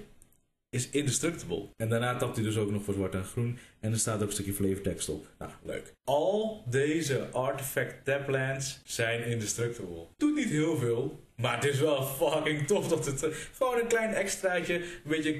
is 0.70 0.90
indestructible. 0.90 1.68
En 1.76 1.88
daarna 1.88 2.16
tapt 2.16 2.36
hij 2.36 2.44
dus 2.44 2.56
ook 2.56 2.70
nog 2.70 2.84
voor 2.84 2.94
zwart 2.94 3.14
en 3.14 3.24
groen. 3.24 3.58
En 3.80 3.92
er 3.92 3.98
staat 3.98 4.22
ook 4.22 4.26
een 4.26 4.32
stukje 4.32 4.52
flavor 4.52 4.80
text 4.80 5.08
op. 5.08 5.26
Nou, 5.38 5.50
leuk. 5.62 5.92
Al 6.04 6.62
deze 6.66 7.28
artifact 7.32 8.04
taplands 8.04 8.80
zijn 8.84 9.24
indestructible. 9.24 10.06
Doet 10.16 10.34
niet 10.34 10.48
heel 10.48 10.76
veel. 10.76 11.26
Maar 11.36 11.54
het 11.54 11.64
is 11.64 11.80
wel 11.80 12.02
fucking 12.02 12.66
tof 12.66 12.88
dat 12.88 13.06
het... 13.06 13.22
eh, 13.22 13.30
gewoon 13.52 13.78
een 13.78 13.86
klein 13.86 14.14
extraatje. 14.14 14.74
Een 14.74 14.82
beetje 15.04 15.36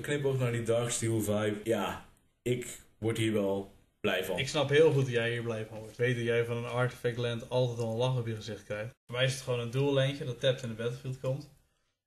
knipoog 0.00 0.38
naar 0.38 0.52
die 0.52 0.62
Darksteel 0.62 1.20
vibe. 1.20 1.56
Ja, 1.64 2.06
ik 2.42 2.66
word 2.98 3.16
hier 3.16 3.32
wel 3.32 3.72
blij 4.06 4.24
van. 4.24 4.38
Ik 4.38 4.48
snap 4.48 4.68
heel 4.68 4.92
goed 4.92 5.04
dat 5.04 5.12
jij 5.12 5.30
hier 5.30 5.42
blij 5.42 5.66
van 5.66 5.78
wordt. 5.78 5.96
Weet 5.96 6.16
dat 6.16 6.24
jij 6.24 6.44
van 6.44 6.56
een 6.56 6.70
artifact 6.70 7.16
land 7.16 7.50
altijd 7.50 7.78
al 7.78 7.90
een 7.90 7.96
lach 7.96 8.18
op 8.18 8.26
je 8.26 8.34
gezicht 8.34 8.64
krijgt. 8.64 8.90
Voor 9.06 9.16
mij 9.16 9.24
is 9.24 9.34
het 9.34 9.42
gewoon 9.42 9.60
een 9.60 9.70
dual 9.70 9.92
landje 9.92 10.24
dat 10.24 10.40
tapt 10.40 10.62
in 10.62 10.68
de 10.68 10.74
battlefield 10.74 11.20
komt. 11.20 11.50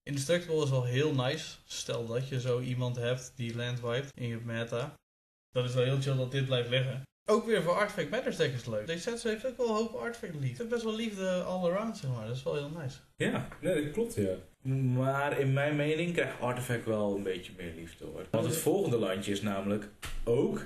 Indestructible 0.03 0.63
is 0.63 0.69
wel 0.69 0.83
heel 0.83 1.13
nice. 1.13 1.55
Stel 1.65 2.05
dat 2.05 2.27
je 2.29 2.39
zo 2.39 2.59
iemand 2.59 2.95
hebt 2.95 3.33
die 3.35 3.55
land 3.55 3.81
wiped 3.81 4.11
in 4.15 4.27
je 4.27 4.39
meta. 4.43 4.93
Dan 5.49 5.63
is 5.63 5.73
het 5.73 5.83
wel 5.83 5.93
heel 5.93 6.01
chill 6.01 6.15
dat 6.15 6.31
dit 6.31 6.45
blijft 6.45 6.69
liggen. 6.69 7.03
Ook 7.29 7.45
weer 7.45 7.63
voor 7.63 7.73
Artifact 7.73 8.09
Matters 8.09 8.37
deck 8.37 8.51
is 8.51 8.57
het 8.57 8.67
leuk. 8.67 8.87
Deze 8.87 9.17
set 9.17 9.23
heeft 9.23 9.47
ook 9.47 9.57
wel 9.57 9.67
een 9.67 9.75
hoop 9.75 9.93
artifact 9.93 10.33
liefde. 10.33 10.47
Het 10.47 10.57
heeft 10.57 10.69
best 10.69 10.83
wel 10.83 10.95
liefde 10.95 11.41
all 11.43 11.71
around, 11.71 11.97
zeg 11.97 12.11
maar. 12.11 12.27
Dat 12.27 12.35
is 12.35 12.43
wel 12.43 12.55
heel 12.55 12.69
nice. 12.69 12.97
Ja, 13.15 13.47
nee, 13.61 13.83
dat 13.83 13.93
klopt, 13.93 14.15
ja. 14.15 14.35
Maar 14.71 15.39
in 15.39 15.53
mijn 15.53 15.75
mening 15.75 16.13
krijgt 16.13 16.39
Artifact 16.39 16.85
wel 16.85 17.15
een 17.15 17.23
beetje 17.23 17.51
meer 17.57 17.73
liefde 17.75 18.05
hoor. 18.05 18.25
Want 18.31 18.45
het 18.45 18.57
volgende 18.57 18.97
landje 18.97 19.31
is 19.31 19.41
namelijk 19.41 19.89
ook 20.23 20.65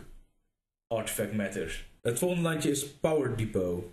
Artifact 0.91 1.33
Matters. 1.33 1.85
Het 2.01 2.19
volgende 2.19 2.43
landje 2.43 2.69
is 2.69 2.87
Power 2.87 3.37
Depot. 3.37 3.83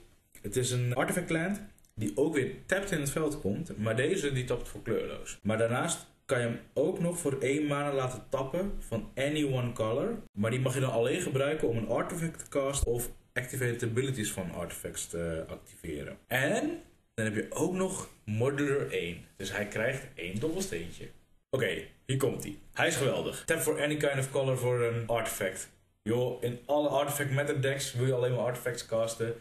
Het 0.42 0.56
is 0.56 0.70
een 0.70 0.94
artifact 0.94 1.30
land 1.30 1.62
die 1.94 2.12
ook 2.14 2.34
weer 2.34 2.50
tapped 2.66 2.90
in 2.90 3.00
het 3.00 3.10
veld 3.10 3.40
komt, 3.40 3.78
maar 3.78 3.96
deze 3.96 4.32
die 4.32 4.44
tapt 4.44 4.68
voor 4.68 4.82
kleurloos. 4.82 5.38
Maar 5.42 5.58
daarnaast 5.58 6.06
kan 6.24 6.40
je 6.40 6.46
hem 6.46 6.58
ook 6.74 7.00
nog 7.00 7.18
voor 7.18 7.36
één 7.40 7.66
mana 7.66 7.94
laten 7.94 8.24
tappen 8.28 8.72
van 8.78 9.10
any 9.14 9.44
one 9.44 9.72
color. 9.72 10.18
Maar 10.32 10.50
die 10.50 10.60
mag 10.60 10.74
je 10.74 10.80
dan 10.80 10.92
alleen 10.92 11.20
gebruiken 11.20 11.68
om 11.68 11.76
een 11.76 11.88
artifact 11.88 12.38
te 12.38 12.48
casten 12.48 12.92
of 12.92 13.10
activated 13.32 13.82
abilities 13.82 14.32
van 14.32 14.50
artifacts 14.54 15.06
te 15.06 15.44
activeren. 15.48 16.16
En 16.26 16.80
dan 17.14 17.24
heb 17.24 17.34
je 17.34 17.46
ook 17.50 17.74
nog 17.74 18.08
modular 18.24 18.90
1. 18.90 19.24
Dus 19.36 19.52
hij 19.52 19.66
krijgt 19.66 20.06
één 20.14 20.40
dobbelsteentje. 20.40 21.08
Oké, 21.50 21.82
hier 22.06 22.16
komt 22.16 22.42
hij. 22.42 22.56
Hij 22.72 22.86
is 22.86 22.96
geweldig. 22.96 23.44
Tap 23.44 23.58
for 23.58 23.82
any 23.82 23.96
kind 23.96 24.18
of 24.18 24.30
color 24.30 24.58
voor 24.58 24.80
een 24.80 25.06
artifact. 25.06 25.74
Joh, 26.06 26.42
in 26.42 26.58
alle 26.66 26.88
artifact 26.88 27.30
meta 27.30 27.52
decks 27.52 27.92
wil 27.92 28.06
je 28.06 28.14
alleen 28.14 28.34
maar 28.34 28.44
artifacts 28.44 28.86
casten. 28.86 29.34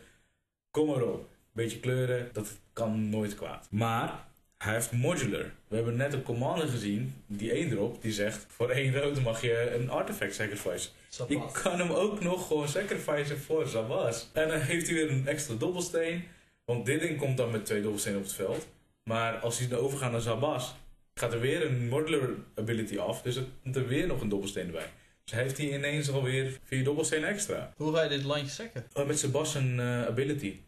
Kom 0.72 0.90
erop. 0.90 1.28
Beetje 1.52 1.80
kleuren, 1.80 2.30
dat 2.34 2.48
kan 2.74 3.10
nooit 3.10 3.36
kwaad. 3.36 3.68
Maar 3.70 4.26
hij 4.58 4.74
heeft 4.74 4.92
modular. 4.92 5.52
We 5.68 5.76
hebben 5.76 5.96
net 5.96 6.14
een 6.14 6.24
commander 6.24 6.68
gezien, 6.68 7.24
die 7.28 7.52
één 7.52 7.72
erop, 7.72 8.02
die 8.02 8.12
zegt: 8.12 8.46
voor 8.50 8.70
één 8.70 9.00
rood 9.00 9.22
mag 9.22 9.42
je 9.42 9.76
een 9.76 9.90
artifact 9.90 10.36
sacrifice. 10.36 10.90
Je 11.28 11.46
kan 11.64 11.80
hem 11.80 11.92
ook 11.92 12.22
nog 12.22 12.48
gewoon 12.48 12.68
sacrificen 12.68 13.38
voor 13.38 13.68
Zabas. 13.68 14.30
En 14.34 14.48
dan 14.48 14.60
heeft 14.60 14.88
hij 14.88 14.96
weer 14.96 15.12
een 15.12 15.28
extra 15.28 15.56
dobbelsteen. 15.56 16.24
Want 16.64 16.86
dit 16.86 17.00
ding 17.00 17.18
komt 17.18 17.38
dan 17.38 17.52
met 17.52 17.66
twee 17.66 17.82
dobbelstenen 17.82 18.18
op 18.18 18.24
het 18.24 18.34
veld. 18.34 18.68
Maar 19.04 19.38
als 19.38 19.60
hij 19.60 19.68
dan 19.68 19.80
overgaat 19.80 20.12
naar 20.12 20.22
Zabas, 20.22 20.76
gaat 21.14 21.34
er 21.34 21.40
weer 21.40 21.66
een 21.66 21.88
modular 21.88 22.30
ability 22.56 22.98
af. 22.98 23.22
Dus 23.22 23.36
er 23.36 23.46
komt 23.64 23.76
er 23.76 23.88
weer 23.88 24.08
nog 24.08 24.22
een 24.22 24.30
dobbelsteen 24.30 24.66
erbij. 24.66 24.90
Heeft 25.32 25.58
hij 25.58 25.74
ineens 25.74 26.10
alweer 26.10 26.60
vier 26.64 26.84
dobbelstenen 26.84 27.30
extra. 27.30 27.74
Hoe 27.78 27.96
ga 27.96 28.02
je 28.02 28.10
dit 28.10 28.24
landje 28.24 28.50
sekken? 28.50 28.86
Oh, 28.94 29.08
met 29.08 29.20
Zabas 29.20 29.56
een 29.56 29.80
eh, 29.80 30.06
ability. 30.06 30.60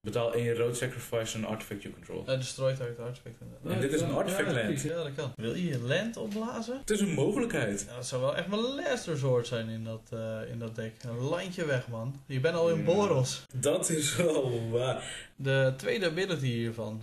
Betaal 0.00 0.34
één 0.34 0.54
rood 0.54 0.76
sacrifice 0.76 1.36
een 1.38 1.44
artifact 1.44 1.82
you 1.82 1.94
control. 1.94 2.22
Hij 2.26 2.36
destroyt 2.36 2.80
uit 2.80 2.96
de 2.96 3.02
artifact. 3.02 3.34
En 3.64 3.80
dit 3.80 3.92
is 3.92 4.00
een 4.00 4.12
artifact 4.12 4.50
Ja, 4.50 4.62
land. 4.62 4.82
Ja, 4.82 4.94
dat 4.94 5.14
kan. 5.16 5.32
Wil 5.36 5.54
je 5.54 5.66
je 5.66 5.78
land 5.78 6.16
opblazen? 6.16 6.78
Het 6.78 6.90
is 6.90 7.00
een 7.00 7.14
mogelijkheid. 7.14 7.84
Ja, 7.88 7.94
dat 7.94 8.06
zou 8.06 8.22
wel 8.22 8.36
echt 8.36 8.46
mijn 8.46 8.60
last 8.60 9.06
resort 9.06 9.46
zijn 9.46 9.68
in 9.68 9.84
dat, 9.84 10.08
eh, 10.10 10.50
in 10.50 10.58
dat 10.58 10.74
deck. 10.74 10.92
Een 11.02 11.18
landje 11.18 11.64
weg, 11.64 11.88
man. 11.88 12.20
Je 12.26 12.40
bent 12.40 12.54
al 12.54 12.70
in. 12.70 12.84
Boros. 12.84 13.46
Dat 13.54 13.90
is 13.90 14.16
wel 14.16 14.70
waar. 14.70 15.28
De 15.36 15.74
tweede 15.76 16.06
ability 16.06 16.46
hiervan. 16.46 17.02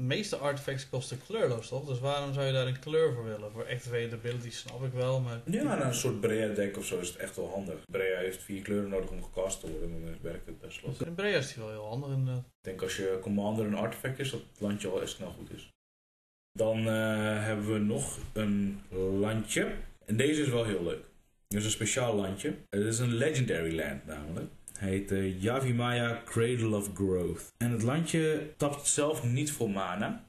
De 0.00 0.06
meeste 0.06 0.36
artifacts 0.36 0.88
kosten 0.88 1.20
kleurloos, 1.26 1.68
toch? 1.68 1.86
Dus 1.86 2.00
waarom 2.00 2.32
zou 2.32 2.46
je 2.46 2.52
daar 2.52 2.66
een 2.66 2.78
kleur 2.78 3.14
voor 3.14 3.24
willen? 3.24 3.52
Voor 3.52 3.66
abilities 4.12 4.58
snap 4.58 4.84
ik 4.84 4.92
wel, 4.92 5.20
maar... 5.20 5.40
Ja, 5.44 5.62
nou, 5.62 5.80
een 5.82 5.94
soort 5.94 6.20
Brea 6.20 6.54
deck 6.54 6.76
of 6.76 6.84
zo 6.84 6.98
is 6.98 7.08
het 7.08 7.16
echt 7.16 7.36
wel 7.36 7.50
handig. 7.50 7.78
Brea 7.90 8.18
heeft 8.18 8.42
vier 8.42 8.62
kleuren 8.62 8.90
nodig 8.90 9.10
om 9.10 9.22
gecast 9.22 9.60
te 9.60 9.70
worden, 9.70 9.90
dan 9.90 10.16
werkt 10.20 10.46
het 10.46 10.60
best 10.60 10.80
wel. 10.82 10.94
In 11.06 11.14
Brea 11.14 11.38
is 11.38 11.54
die 11.54 11.62
wel 11.62 11.72
heel 11.72 11.88
handig 11.88 12.10
inderdaad. 12.10 12.44
Ik 12.44 12.50
denk 12.60 12.82
als 12.82 12.96
je 12.96 13.18
commander 13.22 13.66
een 13.66 13.74
artifact 13.74 14.18
is, 14.18 14.30
dat 14.30 14.40
het 14.40 14.60
landje 14.60 14.88
al 14.88 15.00
echt 15.00 15.10
snel 15.10 15.30
goed 15.30 15.52
is. 15.52 15.68
Dan 16.52 16.78
eh, 16.78 17.44
hebben 17.44 17.72
we 17.72 17.78
nog 17.78 18.18
een 18.32 18.82
landje. 19.18 19.72
En 20.06 20.16
deze 20.16 20.42
is 20.42 20.48
wel 20.48 20.64
heel 20.64 20.82
leuk. 20.82 21.04
Dit 21.48 21.58
is 21.58 21.64
een 21.64 21.70
speciaal 21.70 22.14
landje. 22.14 22.54
Het 22.68 22.84
is 22.84 22.98
een 22.98 23.14
legendary 23.14 23.76
land 23.76 24.06
namelijk. 24.06 24.50
Heet 24.80 25.12
eh, 25.12 25.42
Yavimaya 25.42 26.22
Cradle 26.24 26.76
of 26.76 26.90
Growth. 26.94 27.52
En 27.56 27.70
het 27.70 27.82
landje 27.82 28.52
tapt 28.56 28.86
zelf 28.86 29.24
niet 29.24 29.52
voor 29.52 29.70
mana. 29.70 30.24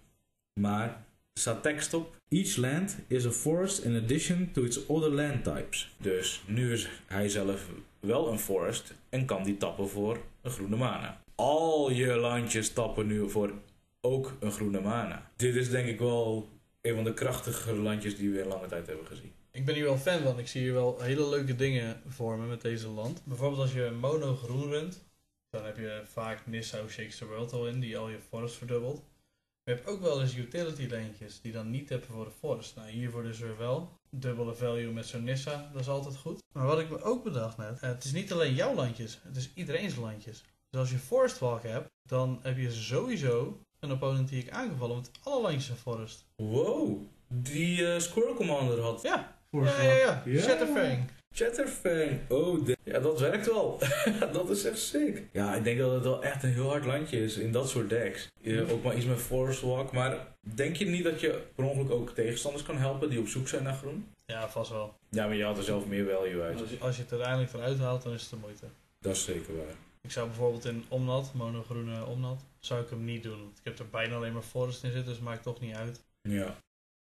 Maar 0.59 1.05
staat 1.33 1.63
tekst 1.63 1.93
op. 1.93 2.15
Each 2.29 2.55
land 2.55 2.97
is 3.07 3.25
a 3.25 3.31
forest 3.31 3.79
in 3.79 3.95
addition 3.95 4.49
to 4.51 4.63
its 4.63 4.85
other 4.87 5.11
land 5.11 5.43
types. 5.43 5.95
Dus 5.97 6.43
nu 6.47 6.71
is 6.71 6.89
hij 7.05 7.29
zelf 7.29 7.69
wel 7.99 8.31
een 8.31 8.39
forest 8.39 8.93
en 9.09 9.25
kan 9.25 9.43
die 9.43 9.57
tappen 9.57 9.89
voor 9.89 10.17
een 10.41 10.51
groene 10.51 10.75
mana. 10.75 11.21
Al 11.35 11.91
je 11.91 12.15
landjes 12.15 12.73
tappen 12.73 13.07
nu 13.07 13.29
voor 13.29 13.53
ook 14.01 14.37
een 14.39 14.51
groene 14.51 14.81
mana. 14.81 15.31
Dit 15.35 15.55
is 15.55 15.69
denk 15.69 15.87
ik 15.87 15.99
wel 15.99 16.49
een 16.81 16.95
van 16.95 17.03
de 17.03 17.13
krachtigere 17.13 17.75
landjes 17.75 18.17
die 18.17 18.31
we 18.31 18.39
in 18.39 18.47
lange 18.47 18.67
tijd 18.67 18.87
hebben 18.87 19.05
gezien. 19.05 19.31
Ik 19.53 19.65
ben 19.65 19.75
hier 19.75 19.83
wel 19.83 19.97
fan 19.97 20.21
van. 20.21 20.39
Ik 20.39 20.47
zie 20.47 20.61
hier 20.61 20.73
wel 20.73 21.01
hele 21.01 21.29
leuke 21.29 21.55
dingen 21.55 22.01
vormen 22.07 22.47
met 22.47 22.61
deze 22.61 22.87
land. 22.87 23.21
Bijvoorbeeld 23.25 23.61
als 23.61 23.73
je 23.73 23.97
mono 23.99 24.35
groen 24.35 24.69
runt, 24.69 25.03
dan 25.49 25.65
heb 25.65 25.77
je 25.77 26.01
vaak 26.05 26.47
Nissa 26.47 26.83
of 26.83 26.91
Shakes 26.91 27.17
the 27.17 27.25
World 27.25 27.53
al 27.53 27.67
in, 27.67 27.79
die 27.79 27.97
al 27.97 28.09
je 28.09 28.19
forest 28.19 28.55
verdubbelt. 28.55 28.95
Maar 28.95 29.75
je 29.75 29.81
hebt 29.81 29.87
ook 29.87 30.01
wel 30.01 30.21
eens 30.21 30.35
utility 30.35 30.87
lijntjes 30.87 31.41
die 31.41 31.51
dan 31.51 31.69
niet 31.69 31.89
hebben 31.89 32.07
voor 32.07 32.25
de 32.25 32.31
forest. 32.31 32.75
Nou, 32.75 32.89
hiervoor 32.89 33.23
dus 33.23 33.39
weer 33.39 33.57
wel. 33.57 33.99
Dubbele 34.09 34.55
value 34.55 34.91
met 34.91 35.05
zo'n 35.05 35.23
Nissa, 35.23 35.69
dat 35.73 35.81
is 35.81 35.87
altijd 35.87 36.17
goed. 36.17 36.43
Maar 36.53 36.65
wat 36.65 36.79
ik 36.79 36.89
me 36.89 37.01
ook 37.01 37.23
bedacht 37.23 37.57
net, 37.57 37.79
eh, 37.79 37.89
het 37.89 38.03
is 38.03 38.11
niet 38.11 38.31
alleen 38.31 38.53
jouw 38.53 38.73
landjes, 38.73 39.19
het 39.23 39.35
is 39.35 39.51
iedereen's 39.53 39.95
landjes. 39.95 40.43
Dus 40.69 40.79
als 40.79 40.91
je 40.91 40.97
Forest 40.97 41.39
Walk 41.39 41.63
hebt, 41.63 41.89
dan 42.03 42.39
heb 42.41 42.57
je 42.57 42.71
sowieso 42.71 43.61
een 43.79 43.91
opponent 43.91 44.29
die 44.29 44.43
ik 44.43 44.51
aangevallen 44.51 44.95
met 44.95 45.11
alle 45.23 45.41
landjes 45.41 45.69
in 45.69 45.75
Forest. 45.75 46.25
Wow, 46.35 47.01
die 47.27 47.93
eh, 47.93 47.99
Squirrel 47.99 48.33
Commander 48.35 48.81
had 48.81 49.01
Ja, 49.01 49.40
Voor 49.51 49.65
ja, 49.65 49.81
ja, 49.81 49.93
ja. 49.95 50.21
Ja. 50.25 50.41
Shatterfang. 50.41 51.09
Chatterfang. 51.33 52.19
Oh, 52.29 52.65
de- 52.65 52.77
ja, 52.83 52.99
dat 52.99 53.19
werkt 53.19 53.45
wel. 53.45 53.79
dat 54.33 54.49
is 54.49 54.63
echt 54.65 54.79
sick. 54.79 55.23
Ja, 55.31 55.55
ik 55.55 55.63
denk 55.63 55.79
dat 55.79 55.91
het 55.91 56.03
wel 56.03 56.23
echt 56.23 56.43
een 56.43 56.49
heel 56.53 56.69
hard 56.69 56.85
landje 56.85 57.23
is 57.23 57.37
in 57.37 57.51
dat 57.51 57.69
soort 57.69 57.89
decks. 57.89 58.27
Ook 58.69 58.83
maar 58.83 58.95
iets 58.95 59.05
met 59.05 59.19
Forest 59.19 59.61
Walk. 59.61 59.91
Maar 59.91 60.27
denk 60.55 60.75
je 60.75 60.85
niet 60.85 61.03
dat 61.03 61.19
je 61.19 61.41
per 61.55 61.65
ongeluk 61.65 61.91
ook 61.91 62.09
tegenstanders 62.09 62.63
kan 62.63 62.77
helpen 62.77 63.09
die 63.09 63.19
op 63.19 63.27
zoek 63.27 63.47
zijn 63.47 63.63
naar 63.63 63.73
groen? 63.75 64.07
Ja, 64.25 64.49
vast 64.49 64.71
wel. 64.71 64.93
Ja, 65.09 65.25
maar 65.27 65.35
je 65.35 65.43
had 65.43 65.57
er 65.57 65.63
zelf 65.63 65.85
meer 65.85 66.05
value 66.05 66.41
uit. 66.41 66.61
Als 66.61 66.69
je, 66.69 66.77
als 66.79 66.95
je 66.95 67.01
het 67.01 67.11
uiteindelijk 67.11 67.53
eruit 67.53 67.79
haalt, 67.79 68.03
dan 68.03 68.13
is 68.13 68.21
het 68.21 68.29
de 68.29 68.35
moeite. 68.35 68.65
Dat 68.99 69.15
is 69.15 69.23
zeker 69.23 69.55
waar. 69.57 69.75
Ik 70.01 70.11
zou 70.11 70.27
bijvoorbeeld 70.27 70.65
in 70.65 70.85
Omnat, 70.87 71.31
monogroene 71.33 72.05
Omnat, 72.05 72.41
zou 72.59 72.81
ik 72.83 72.89
hem 72.89 73.03
niet 73.05 73.23
doen. 73.23 73.37
Want 73.39 73.57
ik 73.57 73.63
heb 73.63 73.79
er 73.79 73.89
bijna 73.89 74.15
alleen 74.15 74.33
maar 74.33 74.41
Forest 74.41 74.83
in 74.83 74.91
zitten, 74.91 75.11
dus 75.13 75.21
maakt 75.21 75.43
toch 75.43 75.59
niet 75.59 75.75
uit. 75.75 76.01
Ja. 76.21 76.45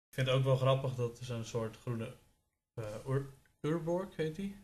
Ik 0.08 0.14
vind 0.14 0.26
het 0.26 0.36
ook 0.36 0.44
wel 0.44 0.56
grappig 0.56 0.94
dat 0.94 1.18
er 1.18 1.24
zo'n 1.24 1.44
soort 1.44 1.76
groene 1.82 2.08
Ur 3.08 3.26
Urborg 3.60 4.16
heet 4.16 4.36
die. 4.36 4.56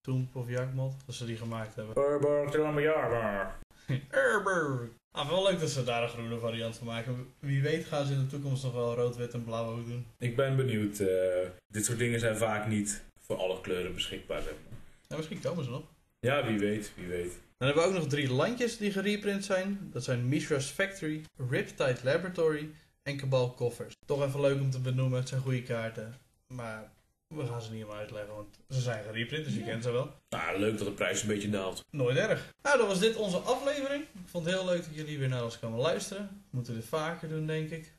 Toemp 0.00 0.36
of 0.36 0.48
Jakmot, 0.48 0.94
dat 1.06 1.14
ze 1.14 1.26
die 1.26 1.36
gemaakt 1.36 1.74
hebben. 1.74 1.98
Urborg 1.98 2.50
Tramajarbor. 2.50 3.54
Urborg! 4.34 4.88
Ah, 5.10 5.28
wel 5.28 5.42
leuk 5.42 5.60
dat 5.60 5.70
ze 5.70 5.84
daar 5.84 6.02
een 6.02 6.08
groene 6.08 6.38
variant 6.38 6.76
van 6.76 6.86
maken. 6.86 7.32
Wie 7.38 7.62
weet 7.62 7.84
gaan 7.84 8.06
ze 8.06 8.12
in 8.12 8.18
de 8.20 8.26
toekomst 8.26 8.62
nog 8.62 8.72
wel 8.72 8.94
rood, 8.94 9.16
wit 9.16 9.32
en 9.34 9.44
blauw 9.44 9.70
ook 9.78 9.86
doen. 9.86 10.06
Ik 10.18 10.36
ben 10.36 10.56
benieuwd. 10.56 10.98
eh, 10.98 11.48
dit 11.66 11.84
soort 11.84 11.98
dingen 11.98 12.20
zijn 12.20 12.36
vaak 12.36 12.66
niet 12.66 13.02
voor 13.20 13.36
alle 13.36 13.60
kleuren 13.60 13.94
beschikbaar. 13.94 14.42
Zeg 14.42 14.52
maar. 14.52 14.78
Nou, 15.08 15.16
misschien 15.20 15.40
komen 15.40 15.64
ze 15.64 15.70
nog. 15.70 15.82
Ja, 16.20 16.46
wie 16.46 16.58
weet, 16.58 16.92
wie 16.96 17.06
weet. 17.06 17.32
Dan 17.58 17.68
hebben 17.68 17.84
we 17.84 17.90
ook 17.90 17.94
nog 17.96 18.06
drie 18.08 18.32
landjes 18.32 18.76
die 18.76 18.92
gereprint 18.92 19.44
zijn. 19.44 19.88
Dat 19.92 20.04
zijn 20.04 20.28
Mishra's 20.28 20.66
Factory, 20.70 21.22
Riptide 21.50 21.96
Laboratory 22.02 22.70
en 23.02 23.16
Cabal 23.16 23.50
koffers. 23.52 23.94
Toch 24.06 24.24
even 24.24 24.40
leuk 24.40 24.60
om 24.60 24.70
te 24.70 24.80
benoemen, 24.80 25.18
het 25.18 25.28
zijn 25.28 25.40
goede 25.40 25.62
kaarten. 25.62 26.14
Maar 26.46 26.92
we 27.28 27.46
gaan 27.46 27.62
ze 27.62 27.70
niet 27.70 27.78
helemaal 27.80 28.00
uitleggen, 28.00 28.34
want 28.34 28.58
ze 28.68 28.80
zijn 28.80 29.04
gereprint, 29.04 29.44
dus 29.44 29.54
je 29.54 29.60
Ja. 29.60 29.66
kent 29.66 29.82
ze 29.82 29.90
wel. 29.90 30.14
Nou, 30.28 30.58
leuk 30.58 30.78
dat 30.78 30.86
de 30.86 30.92
prijs 30.92 31.22
een 31.22 31.28
beetje 31.28 31.50
daalt. 31.50 31.84
Nooit 31.90 32.16
erg. 32.16 32.54
Nou, 32.62 32.78
dan 32.78 32.86
was 32.86 32.98
dit 33.00 33.16
onze 33.16 33.36
aflevering. 33.38 34.02
Ik 34.02 34.08
vond 34.28 34.44
het 34.44 34.54
heel 34.54 34.64
leuk 34.64 34.84
dat 34.84 34.94
jullie 34.94 35.18
weer 35.18 35.28
naar 35.28 35.44
ons 35.44 35.58
kwamen 35.58 35.78
luisteren. 35.78 36.26
We 36.26 36.32
moeten 36.56 36.74
dit 36.74 36.84
vaker 36.84 37.28
doen, 37.28 37.46
denk 37.46 37.70
ik. 37.70 37.92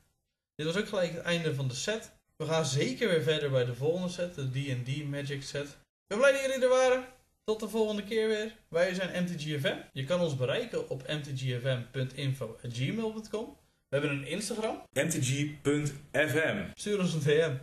Dit 0.54 0.66
was 0.66 0.76
ook 0.76 0.88
gelijk 0.88 1.12
het 1.12 1.22
einde 1.22 1.54
van 1.54 1.68
de 1.68 1.74
set. 1.74 2.12
We 2.36 2.44
gaan 2.44 2.66
zeker 2.66 3.08
weer 3.08 3.22
verder 3.22 3.50
bij 3.50 3.64
de 3.64 3.74
volgende 3.74 4.08
set, 4.08 4.34
de 4.34 4.50
D&D 4.50 5.08
Magic 5.08 5.42
set. 5.42 5.66
Ik 5.66 5.74
ben 6.06 6.18
blij 6.18 6.32
dat 6.32 6.40
jullie 6.40 6.62
er 6.62 6.68
waren. 6.68 7.04
Tot 7.44 7.60
de 7.60 7.68
volgende 7.68 8.04
keer 8.04 8.28
weer. 8.28 8.54
Wij 8.68 8.94
zijn 8.94 9.24
MTGFM. 9.24 9.76
Je 9.92 10.04
kan 10.04 10.20
ons 10.20 10.36
bereiken 10.36 10.88
op 10.90 11.02
mtgfm.info.gmail.com. 11.08 13.56
We 13.88 13.96
hebben 13.96 14.10
een 14.10 14.26
Instagram. 14.26 14.82
mtg.fm 14.92 16.62
Stuur 16.74 16.98
ons 17.00 17.12
een 17.14 17.20
DM. 17.20 17.54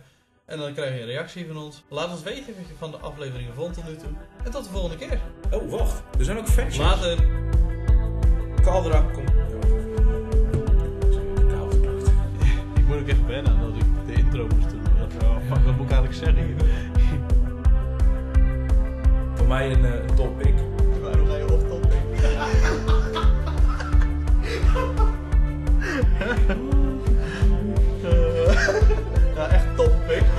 En 0.46 0.58
dan 0.58 0.72
krijg 0.72 0.94
je 0.94 1.00
een 1.00 1.06
reactie 1.06 1.46
van 1.46 1.56
ons. 1.56 1.82
Laat 1.88 2.10
ons 2.10 2.22
weten 2.22 2.54
wat 2.56 2.68
je 2.68 2.74
van 2.78 2.90
de 2.90 2.96
afleveringen 2.96 3.54
vond 3.54 3.74
tot 3.74 3.88
nu 3.88 3.96
toe. 3.96 4.08
En 4.44 4.50
tot 4.50 4.64
de 4.64 4.70
volgende 4.70 4.96
keer. 4.96 5.20
Oh, 5.50 5.70
wacht. 5.70 6.02
Er 6.18 6.24
zijn 6.24 6.38
ook 6.38 6.48
fanshops. 6.48 6.78
Later. 6.78 7.18
Caldera 8.62 9.00
komt... 9.00 9.30
Ik 12.74 12.86
moet 12.86 12.96
ook 12.96 13.08
echt 13.08 13.26
wennen 13.26 13.60
dat 13.60 13.76
ik 13.76 13.84
de 14.06 14.12
intro 14.12 14.46
moest 14.54 14.70
doen. 14.70 14.82
Oh, 15.22 15.36
fuck, 15.48 15.64
wat 15.64 15.76
moet 15.76 15.84
ik 15.84 15.92
eigenlijk 15.92 16.14
zeggen 16.14 16.44
hier? 16.44 16.56
Voor 19.34 19.46
mij 19.46 19.72
een 19.72 19.84
uh, 19.84 20.04
topic. 20.14 20.54
Waarom 21.02 21.26
ga 21.26 21.36
je 21.36 21.52
off 21.52 21.62
topic? 21.62 21.94
ja, 29.36 29.48
echt 29.48 29.76
topic. 29.76 30.35